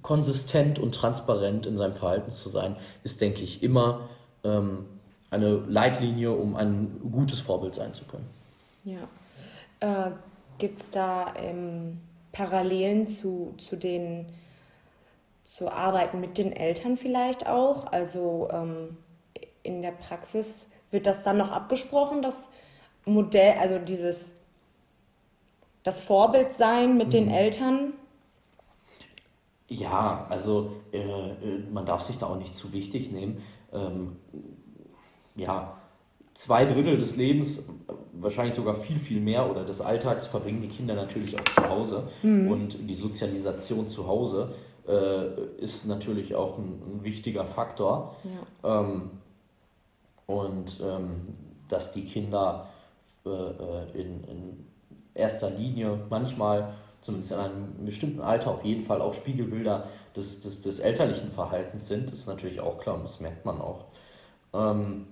konsistent 0.03 0.79
und 0.79 0.95
transparent 0.95 1.67
in 1.67 1.77
seinem 1.77 1.95
Verhalten 1.95 2.33
zu 2.33 2.49
sein, 2.49 2.77
ist, 3.03 3.21
denke 3.21 3.43
ich, 3.43 3.63
immer 3.63 4.03
ähm, 4.45 4.85
eine 5.35 5.57
Leitlinie, 5.69 6.33
um 6.33 6.57
ein 6.57 7.01
gutes 7.11 7.41
Vorbild 7.41 7.75
sein 7.75 7.93
zu 7.93 8.05
können. 8.05 8.29
Ja. 8.85 9.09
Äh, 9.81 10.11
Gibt 10.59 10.81
es 10.81 10.91
da 10.91 11.35
ähm, 11.37 12.01
Parallelen 12.33 13.07
zu, 13.07 13.55
zu 13.59 13.77
den 13.77 14.27
zu 15.43 15.71
arbeiten 15.71 16.21
mit 16.21 16.39
den 16.39 16.53
Eltern 16.53 16.97
vielleicht 16.97 17.47
auch? 17.47 17.93
Also 17.93 18.49
ähm, 18.51 18.97
in 19.63 19.83
der 19.83 19.93
Praxis 19.93 20.71
wird 20.91 21.07
das 21.07 21.23
dann 21.23 21.37
noch 21.37 21.51
abgesprochen, 21.51 22.23
das 22.23 22.51
Modell, 23.05 23.59
also 23.59 23.79
dieses, 23.79 24.37
das 25.83 26.03
Vorbild 26.03 26.53
sein 26.53 26.97
mit 26.97 27.09
mhm. 27.09 27.11
den 27.11 27.31
Eltern? 27.31 27.93
Ja, 29.69 30.27
also 30.31 30.71
äh, 30.93 30.99
äh, 30.99 31.59
man 31.73 31.85
darf 31.85 32.03
sich 32.03 32.19
da 32.19 32.27
auch 32.27 32.37
nicht 32.37 32.55
zu 32.55 32.73
wichtig 32.73 33.11
nehmen. 33.11 33.43
Ähm, 33.73 34.17
ja, 35.37 35.77
zwei 36.35 36.65
Drittel 36.65 36.99
des 36.99 37.17
Lebens, 37.17 37.65
wahrscheinlich 38.13 38.55
sogar 38.55 38.75
viel, 38.75 38.97
viel 38.97 39.21
mehr 39.21 39.51
oder 39.51 39.65
des 39.65 39.81
Alltags 39.81 40.27
verbringen 40.27 40.61
die 40.61 40.69
Kinder 40.69 40.95
natürlich 40.95 41.39
auch 41.39 41.45
zu 41.45 41.69
Hause. 41.69 42.09
Mhm. 42.23 42.51
Und 42.51 42.91
die 42.91 42.95
Sozialisation 42.95 43.89
zu 43.89 44.07
Hause 44.07 44.53
äh, 44.87 45.61
ist 45.61 45.87
natürlich 45.87 46.35
auch 46.35 46.59
ein, 46.59 46.81
ein 46.87 47.05
wichtiger 47.05 47.45
Faktor. 47.45 48.17
Ja. 48.63 48.81
Ähm, 48.81 49.11
und 50.27 50.81
ähm, 50.83 51.35
dass 51.69 51.93
die 51.93 52.05
Kinder 52.05 52.69
äh, 53.27 53.31
äh, 53.31 54.01
in, 54.01 54.25
in 54.25 54.67
erster 55.15 55.51
Linie 55.51 56.01
manchmal 56.11 56.75
zumindest 57.01 57.33
in 57.33 57.39
einem 57.39 57.85
bestimmten 57.85 58.23
Alter 58.23 58.53
auf 58.53 58.65
jeden 58.65 58.83
Fall 58.83 59.03
auch 59.03 59.13
Spiegelbilder 59.13 59.87
des, 60.17 60.41
des, 60.41 60.63
des 60.63 60.81
elterlichen 60.81 61.31
Verhaltens 61.31 61.87
sind, 61.87 62.11
ist 62.11 62.27
natürlich 62.27 62.61
auch 62.61 62.79
klar 62.79 62.97
und 62.97 63.03
das 63.03 63.21
merkt 63.21 63.45
man 63.45 63.61
auch. 63.61 63.85
Ähm, 64.55 65.07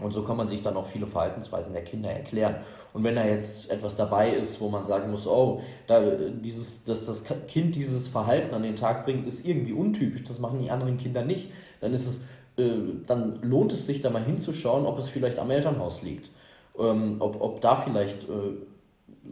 und 0.00 0.12
so 0.12 0.22
kann 0.22 0.38
man 0.38 0.48
sich 0.48 0.62
dann 0.62 0.76
auch 0.76 0.86
viele 0.86 1.06
Verhaltensweisen 1.06 1.74
der 1.74 1.84
Kinder 1.84 2.10
erklären. 2.10 2.56
Und 2.94 3.04
wenn 3.04 3.14
da 3.14 3.24
jetzt 3.26 3.70
etwas 3.70 3.94
dabei 3.94 4.30
ist, 4.30 4.60
wo 4.60 4.70
man 4.70 4.86
sagen 4.86 5.10
muss, 5.10 5.26
oh, 5.26 5.60
da 5.86 6.00
dieses, 6.00 6.84
dass 6.84 7.04
das 7.04 7.24
Kind 7.46 7.74
dieses 7.74 8.08
Verhalten 8.08 8.54
an 8.54 8.62
den 8.62 8.74
Tag 8.74 9.04
bringt, 9.04 9.26
ist 9.26 9.46
irgendwie 9.46 9.72
untypisch, 9.72 10.22
das 10.22 10.40
machen 10.40 10.58
die 10.58 10.70
anderen 10.70 10.96
Kinder 10.96 11.24
nicht, 11.24 11.50
dann 11.80 11.92
ist 11.92 12.06
es, 12.06 12.24
äh, 12.62 12.78
dann 13.06 13.42
lohnt 13.42 13.72
es 13.72 13.84
sich 13.84 14.00
da 14.00 14.08
mal 14.08 14.24
hinzuschauen, 14.24 14.86
ob 14.86 14.98
es 14.98 15.08
vielleicht 15.08 15.38
am 15.38 15.50
Elternhaus 15.50 16.02
liegt. 16.02 16.30
Ähm, 16.78 17.16
ob, 17.18 17.40
ob 17.40 17.60
da 17.60 17.76
vielleicht 17.76 18.24
äh, 18.24 18.56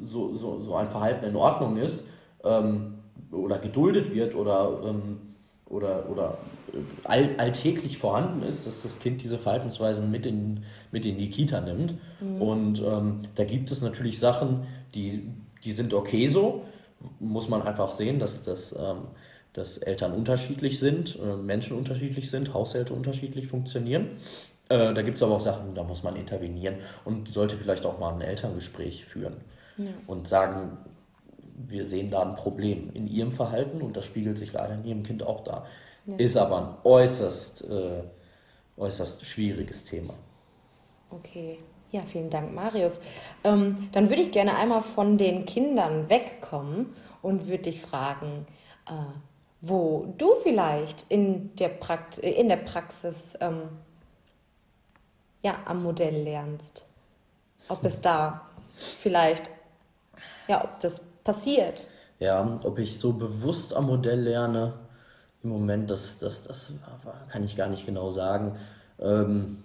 so, 0.02 0.32
so, 0.34 0.60
so 0.60 0.74
ein 0.74 0.88
Verhalten 0.88 1.24
in 1.24 1.36
Ordnung 1.36 1.78
ist 1.78 2.06
ähm, 2.44 2.98
oder 3.32 3.58
geduldet 3.58 4.14
wird 4.14 4.34
oder, 4.34 4.82
ähm, 4.84 5.29
oder, 5.70 6.10
oder 6.10 6.38
all, 7.04 7.30
alltäglich 7.38 7.98
vorhanden 7.98 8.42
ist, 8.42 8.66
dass 8.66 8.82
das 8.82 8.98
Kind 8.98 9.22
diese 9.22 9.38
Verhaltensweisen 9.38 10.10
mit 10.10 10.26
in, 10.26 10.64
mit 10.90 11.04
in 11.06 11.16
die 11.16 11.30
Kita 11.30 11.60
nimmt. 11.60 11.94
Mhm. 12.20 12.42
Und 12.42 12.82
ähm, 12.82 13.20
da 13.36 13.44
gibt 13.44 13.70
es 13.70 13.80
natürlich 13.80 14.18
Sachen, 14.18 14.64
die, 14.94 15.30
die 15.64 15.72
sind 15.72 15.94
okay 15.94 16.26
so. 16.26 16.64
Muss 17.18 17.48
man 17.48 17.62
einfach 17.62 17.92
sehen, 17.92 18.18
dass, 18.18 18.42
dass, 18.42 18.72
ähm, 18.72 19.08
dass 19.52 19.78
Eltern 19.78 20.12
unterschiedlich 20.12 20.78
sind, 20.78 21.18
äh, 21.18 21.36
Menschen 21.36 21.76
unterschiedlich 21.76 22.30
sind, 22.30 22.52
Haushalte 22.52 22.92
unterschiedlich 22.92 23.46
funktionieren. 23.46 24.08
Äh, 24.68 24.92
da 24.92 25.02
gibt 25.02 25.16
es 25.16 25.22
aber 25.22 25.36
auch 25.36 25.40
Sachen, 25.40 25.74
da 25.74 25.84
muss 25.84 26.02
man 26.02 26.16
intervenieren 26.16 26.76
und 27.04 27.28
sollte 27.28 27.56
vielleicht 27.56 27.86
auch 27.86 27.98
mal 27.98 28.12
ein 28.12 28.20
Elterngespräch 28.20 29.04
führen 29.04 29.36
ja. 29.78 29.86
und 30.06 30.28
sagen, 30.28 30.78
wir 31.68 31.86
sehen 31.86 32.10
da 32.10 32.22
ein 32.22 32.34
Problem 32.34 32.90
in 32.94 33.06
ihrem 33.06 33.32
Verhalten 33.32 33.82
und 33.82 33.96
das 33.96 34.04
spiegelt 34.04 34.38
sich 34.38 34.52
leider 34.52 34.74
in 34.74 34.84
ihrem 34.84 35.02
Kind 35.02 35.22
auch 35.22 35.44
da. 35.44 35.66
Ja. 36.06 36.16
Ist 36.16 36.36
aber 36.36 36.58
ein 36.58 36.74
äußerst, 36.84 37.68
äh, 37.70 38.02
äußerst 38.76 39.24
schwieriges 39.24 39.84
Thema. 39.84 40.14
Okay. 41.10 41.58
Ja, 41.92 42.02
vielen 42.02 42.30
Dank, 42.30 42.54
Marius. 42.54 43.00
Ähm, 43.42 43.88
dann 43.92 44.08
würde 44.08 44.22
ich 44.22 44.30
gerne 44.30 44.56
einmal 44.56 44.80
von 44.80 45.18
den 45.18 45.44
Kindern 45.44 46.08
wegkommen 46.08 46.94
und 47.20 47.48
würde 47.48 47.64
dich 47.64 47.80
fragen, 47.80 48.46
äh, 48.86 48.92
wo 49.60 50.14
du 50.16 50.36
vielleicht 50.36 51.04
in 51.08 51.54
der, 51.56 51.68
Prakt 51.68 52.18
in 52.18 52.48
der 52.48 52.56
Praxis 52.56 53.36
ähm, 53.40 53.62
ja, 55.42 55.58
am 55.64 55.82
Modell 55.82 56.22
lernst. 56.22 56.84
Ob 57.68 57.84
es 57.84 58.00
da 58.00 58.46
vielleicht, 58.98 59.50
ja, 60.46 60.64
ob 60.64 60.78
das 60.80 61.09
passiert. 61.24 61.86
Ja, 62.18 62.60
ob 62.64 62.78
ich 62.78 62.98
so 62.98 63.12
bewusst 63.12 63.74
am 63.74 63.86
Modell 63.86 64.20
lerne, 64.20 64.74
im 65.42 65.50
Moment, 65.50 65.90
das, 65.90 66.18
das, 66.18 66.44
das 66.44 66.72
kann 67.28 67.44
ich 67.44 67.56
gar 67.56 67.68
nicht 67.68 67.86
genau 67.86 68.10
sagen. 68.10 68.56
Ähm, 68.98 69.62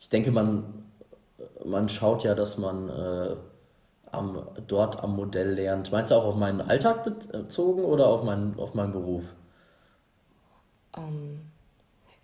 ich 0.00 0.08
denke, 0.08 0.30
man, 0.30 0.64
man 1.64 1.88
schaut 1.88 2.24
ja, 2.24 2.34
dass 2.34 2.56
man 2.56 2.88
äh, 2.88 3.36
am, 4.10 4.46
dort 4.66 5.02
am 5.02 5.16
Modell 5.16 5.54
lernt. 5.54 5.92
Meinst 5.92 6.10
du 6.10 6.16
auch 6.16 6.24
auf 6.24 6.36
meinen 6.36 6.60
Alltag 6.60 7.04
bezogen 7.04 7.84
oder 7.84 8.08
auf 8.08 8.22
meinen, 8.22 8.58
auf 8.58 8.74
meinen 8.74 8.92
Beruf? 8.92 9.24
Um, 10.96 11.04
ähm, 11.04 11.40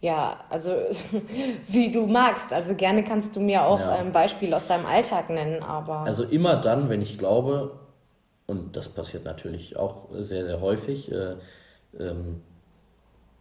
ja, 0.01 0.41
also 0.49 0.71
wie 1.69 1.91
du 1.91 2.07
magst. 2.07 2.53
Also 2.53 2.75
gerne 2.75 3.05
kannst 3.05 3.37
du 3.37 3.41
mir 3.41 3.65
auch 3.65 3.81
ja. 3.81 3.93
ein 3.97 4.13
Beispiel 4.13 4.55
aus 4.55 4.67
deinem 4.67 4.87
Alltag 4.87 5.29
nennen, 5.29 5.63
aber. 5.63 6.01
Also 6.01 6.25
immer 6.25 6.57
dann, 6.57 6.89
wenn 6.89 7.03
ich 7.03 7.19
glaube, 7.19 7.73
und 8.49 8.77
das 8.79 8.89
passiert 8.89 9.27
natürlich 9.27 9.77
auch 9.77 10.09
sehr, 10.19 10.45
sehr 10.45 10.63
häufig, 10.63 11.13
äh, 11.13 11.35
ähm, 12.01 12.41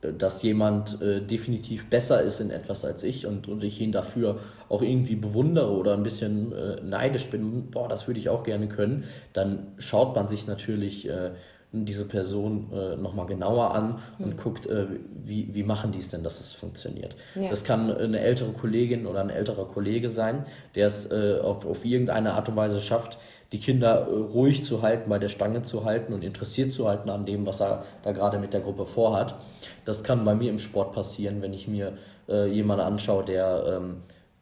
dass 0.01 0.43
jemand 0.43 1.01
äh, 1.01 1.21
definitiv 1.21 1.89
besser 1.89 2.21
ist 2.21 2.41
in 2.41 2.51
etwas 2.51 2.83
als 2.83 3.03
ich 3.03 3.25
und, 3.25 3.47
und 3.47 3.63
ich 3.63 3.79
ihn 3.79 3.93
dafür 3.93 4.41
auch 4.67 4.81
irgendwie 4.81 5.15
bewundere 5.15 5.71
oder 5.71 5.93
ein 5.93 6.03
bisschen 6.03 6.51
äh, 6.51 6.81
neidisch 6.81 7.29
bin, 7.31 7.71
boah, 7.71 7.87
das 7.87 8.05
würde 8.07 8.19
ich 8.19 8.27
auch 8.27 8.43
gerne 8.43 8.67
können, 8.67 9.05
dann 9.31 9.67
schaut 9.77 10.13
man 10.13 10.27
sich 10.27 10.45
natürlich 10.45 11.07
äh, 11.07 11.31
diese 11.71 12.05
Person 12.05 12.71
äh, 12.71 12.95
nochmal 12.95 13.25
genauer 13.25 13.75
an 13.75 13.99
und 14.19 14.35
mhm. 14.35 14.37
guckt, 14.37 14.65
äh, 14.67 14.85
wie, 15.23 15.53
wie 15.53 15.63
machen 15.63 15.91
die 15.91 15.99
es 15.99 16.09
denn, 16.09 16.23
dass 16.23 16.39
es 16.39 16.53
funktioniert. 16.53 17.15
Ja. 17.35 17.49
Das 17.49 17.65
kann 17.65 17.91
eine 17.91 18.19
ältere 18.19 18.51
Kollegin 18.53 19.05
oder 19.05 19.19
ein 19.19 19.29
älterer 19.29 19.65
Kollege 19.65 20.09
sein, 20.09 20.45
der 20.75 20.87
es 20.87 21.11
äh, 21.11 21.39
auf, 21.41 21.65
auf 21.65 21.83
irgendeine 21.83 22.33
Art 22.33 22.47
und 22.47 22.55
Weise 22.55 22.79
schafft, 22.79 23.17
die 23.51 23.59
Kinder 23.59 24.07
äh, 24.07 24.15
ruhig 24.15 24.63
zu 24.63 24.81
halten, 24.81 25.09
bei 25.09 25.19
der 25.19 25.29
Stange 25.29 25.61
zu 25.61 25.83
halten 25.83 26.13
und 26.13 26.23
interessiert 26.23 26.71
zu 26.71 26.87
halten 26.87 27.09
an 27.09 27.25
dem, 27.25 27.45
was 27.45 27.61
er 27.61 27.83
da 28.03 28.11
gerade 28.13 28.39
mit 28.39 28.53
der 28.53 28.61
Gruppe 28.61 28.85
vorhat. 28.85 29.35
Das 29.83 30.03
kann 30.03 30.23
bei 30.23 30.35
mir 30.35 30.49
im 30.49 30.59
Sport 30.59 30.93
passieren, 30.93 31.41
wenn 31.41 31.53
ich 31.53 31.67
mir 31.67 31.93
äh, 32.29 32.47
jemanden 32.47 32.85
anschaue, 32.85 33.25
der 33.25 33.79
ähm, 33.81 33.97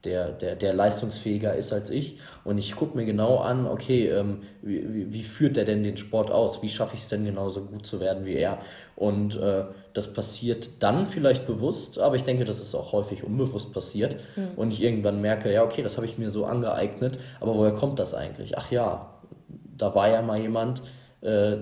der, 0.05 0.31
der, 0.31 0.55
der 0.55 0.73
leistungsfähiger 0.73 1.55
ist 1.55 1.73
als 1.73 1.89
ich. 1.89 2.19
Und 2.43 2.57
ich 2.57 2.75
gucke 2.75 2.95
mir 2.95 3.05
genau 3.05 3.37
an, 3.37 3.65
okay, 3.65 4.07
ähm, 4.09 4.41
wie, 4.61 5.11
wie 5.11 5.23
führt 5.23 5.55
der 5.55 5.65
denn 5.65 5.83
den 5.83 5.97
Sport 5.97 6.31
aus? 6.31 6.61
Wie 6.61 6.69
schaffe 6.69 6.95
ich 6.95 7.01
es 7.01 7.09
denn 7.09 7.25
genauso 7.25 7.61
gut 7.61 7.85
zu 7.85 7.99
werden 7.99 8.25
wie 8.25 8.35
er? 8.35 8.59
Und 8.95 9.35
äh, 9.35 9.65
das 9.93 10.13
passiert 10.13 10.81
dann 10.83 11.07
vielleicht 11.07 11.45
bewusst, 11.47 11.99
aber 11.99 12.15
ich 12.15 12.23
denke, 12.23 12.45
dass 12.45 12.61
es 12.61 12.73
auch 12.75 12.91
häufig 12.93 13.23
unbewusst 13.23 13.73
passiert. 13.73 14.17
Mhm. 14.35 14.47
Und 14.55 14.71
ich 14.71 14.81
irgendwann 14.81 15.21
merke, 15.21 15.51
ja, 15.51 15.63
okay, 15.63 15.83
das 15.83 15.97
habe 15.97 16.05
ich 16.05 16.17
mir 16.17 16.31
so 16.31 16.45
angeeignet, 16.45 17.17
aber 17.41 17.55
woher 17.55 17.73
kommt 17.73 17.99
das 17.99 18.13
eigentlich? 18.13 18.57
Ach 18.57 18.71
ja, 18.71 19.13
da 19.77 19.93
war 19.95 20.09
ja 20.09 20.21
mal 20.21 20.39
jemand, 20.39 20.81
äh, 21.21 21.57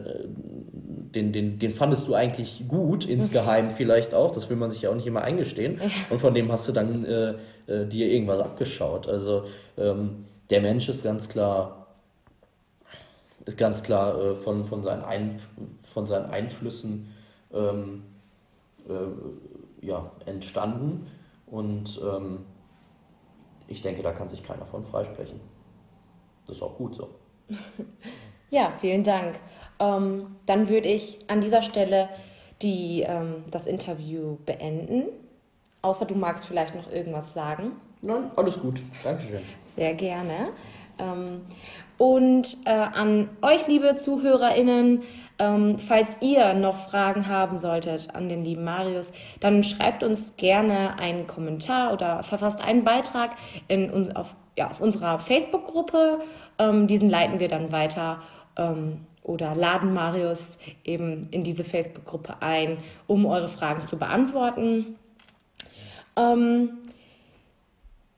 den, 1.13 1.31
den, 1.31 1.59
den 1.59 1.73
fandest 1.73 2.07
du 2.07 2.15
eigentlich 2.15 2.65
gut, 2.67 3.07
insgeheim 3.07 3.69
vielleicht 3.69 4.13
auch, 4.13 4.31
das 4.31 4.49
will 4.49 4.57
man 4.57 4.71
sich 4.71 4.83
ja 4.83 4.89
auch 4.89 4.95
nicht 4.95 5.07
immer 5.07 5.21
eingestehen. 5.21 5.79
Und 6.09 6.19
von 6.19 6.33
dem 6.33 6.51
hast 6.51 6.67
du 6.67 6.71
dann 6.71 7.05
äh, 7.05 7.35
äh, 7.67 7.85
dir 7.85 8.07
irgendwas 8.07 8.39
abgeschaut. 8.39 9.07
Also 9.07 9.45
ähm, 9.77 10.25
der 10.49 10.61
Mensch 10.61 10.89
ist 10.89 11.03
ganz 11.03 11.29
klar, 11.29 11.87
ist 13.45 13.57
ganz 13.57 13.83
klar 13.83 14.19
äh, 14.19 14.35
von, 14.35 14.65
von, 14.65 14.83
seinen 14.83 15.03
Einf 15.03 15.49
von 15.93 16.07
seinen 16.07 16.25
Einflüssen 16.25 17.13
ähm, 17.53 18.03
äh, 18.87 19.85
ja, 19.85 20.11
entstanden. 20.25 21.05
Und 21.45 21.99
ähm, 22.03 22.39
ich 23.67 23.81
denke, 23.81 24.01
da 24.01 24.11
kann 24.11 24.29
sich 24.29 24.43
keiner 24.43 24.65
von 24.65 24.83
freisprechen. 24.83 25.39
Das 26.45 26.57
ist 26.57 26.63
auch 26.63 26.77
gut 26.77 26.95
so. 26.95 27.09
Ja, 28.53 28.71
vielen 28.77 29.01
Dank. 29.01 29.39
Ähm, 29.79 30.35
dann 30.45 30.69
würde 30.69 30.89
ich 30.89 31.19
an 31.27 31.41
dieser 31.41 31.61
Stelle 31.61 32.09
die, 32.61 33.03
ähm, 33.05 33.43
das 33.51 33.67
Interview 33.67 34.37
beenden. 34.45 35.05
Außer 35.81 36.05
du 36.05 36.15
magst 36.15 36.45
vielleicht 36.45 36.75
noch 36.75 36.91
irgendwas 36.91 37.33
sagen. 37.33 37.73
Nein, 38.01 38.31
alles 38.35 38.59
gut. 38.59 38.81
Dankeschön. 39.03 39.41
Sehr 39.63 39.93
gerne. 39.93 40.49
Ähm, 40.99 41.41
und 41.97 42.57
äh, 42.65 42.69
an 42.69 43.29
euch, 43.41 43.67
liebe 43.67 43.95
ZuhörerInnen, 43.95 45.03
ähm, 45.39 45.77
falls 45.77 46.21
ihr 46.21 46.53
noch 46.53 46.75
Fragen 46.75 47.27
haben 47.27 47.59
solltet 47.59 48.13
an 48.13 48.29
den 48.29 48.43
lieben 48.43 48.63
Marius, 48.63 49.11
dann 49.39 49.63
schreibt 49.63 50.03
uns 50.03 50.37
gerne 50.37 50.99
einen 50.99 51.27
Kommentar 51.27 51.93
oder 51.93 52.23
verfasst 52.23 52.61
einen 52.61 52.83
Beitrag 52.83 53.31
in, 53.67 54.15
auf, 54.15 54.35
ja, 54.57 54.69
auf 54.69 54.79
unserer 54.81 55.19
Facebook-Gruppe. 55.19 56.19
Ähm, 56.59 56.87
diesen 56.87 57.09
leiten 57.09 57.39
wir 57.39 57.47
dann 57.47 57.71
weiter 57.71 58.21
ähm, 58.57 59.05
oder 59.23 59.55
laden 59.55 59.93
Marius 59.93 60.57
eben 60.83 61.27
in 61.31 61.43
diese 61.43 61.63
Facebook-Gruppe 61.63 62.41
ein, 62.41 62.77
um 63.07 63.25
eure 63.25 63.47
Fragen 63.47 63.85
zu 63.85 63.97
beantworten. 63.97 64.95
Ähm, 66.15 66.69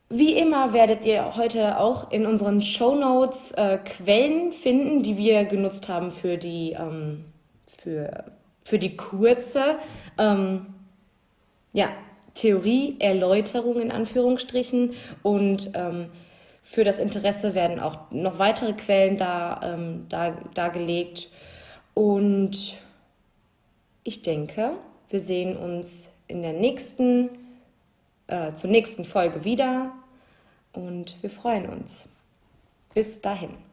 wie 0.09 0.37
immer 0.37 0.73
werdet 0.73 1.05
ihr 1.05 1.35
heute 1.35 1.79
auch 1.79 2.11
in 2.11 2.25
unseren 2.25 2.61
Show 2.61 2.95
Notes 2.95 3.51
äh, 3.53 3.79
Quellen 3.83 4.51
finden, 4.51 5.03
die 5.03 5.17
wir 5.17 5.45
genutzt 5.45 5.89
haben 5.89 6.11
für 6.11 6.37
die, 6.37 6.73
ähm, 6.73 7.25
für, 7.65 8.25
für 8.63 8.77
die 8.77 8.95
kurze 8.95 9.79
ähm, 10.17 10.67
ja, 11.73 11.89
Theorie-Erläuterung 12.35 13.79
in 13.79 13.91
Anführungsstrichen 13.91 14.93
und 15.23 15.71
ähm, 15.73 16.09
für 16.65 16.83
das 16.83 16.97
Interesse 16.97 17.53
werden 17.53 17.79
auch 17.79 18.09
noch 18.09 18.39
weitere 18.39 18.73
Quellen 18.73 19.17
da, 19.17 19.61
ähm, 19.63 20.07
da, 20.09 20.31
dargelegt. 20.55 21.29
Und 21.93 22.77
ich 24.03 24.23
denke, 24.23 24.71
wir 25.11 25.19
sehen 25.19 25.55
uns 25.55 26.09
in 26.27 26.41
der 26.41 26.53
nächsten, 26.53 27.29
äh, 28.25 28.51
zur 28.53 28.71
nächsten 28.71 29.05
Folge 29.05 29.45
wieder 29.45 29.91
und 30.73 31.21
wir 31.21 31.29
freuen 31.29 31.69
uns. 31.69 32.09
Bis 32.95 33.21
dahin. 33.21 33.64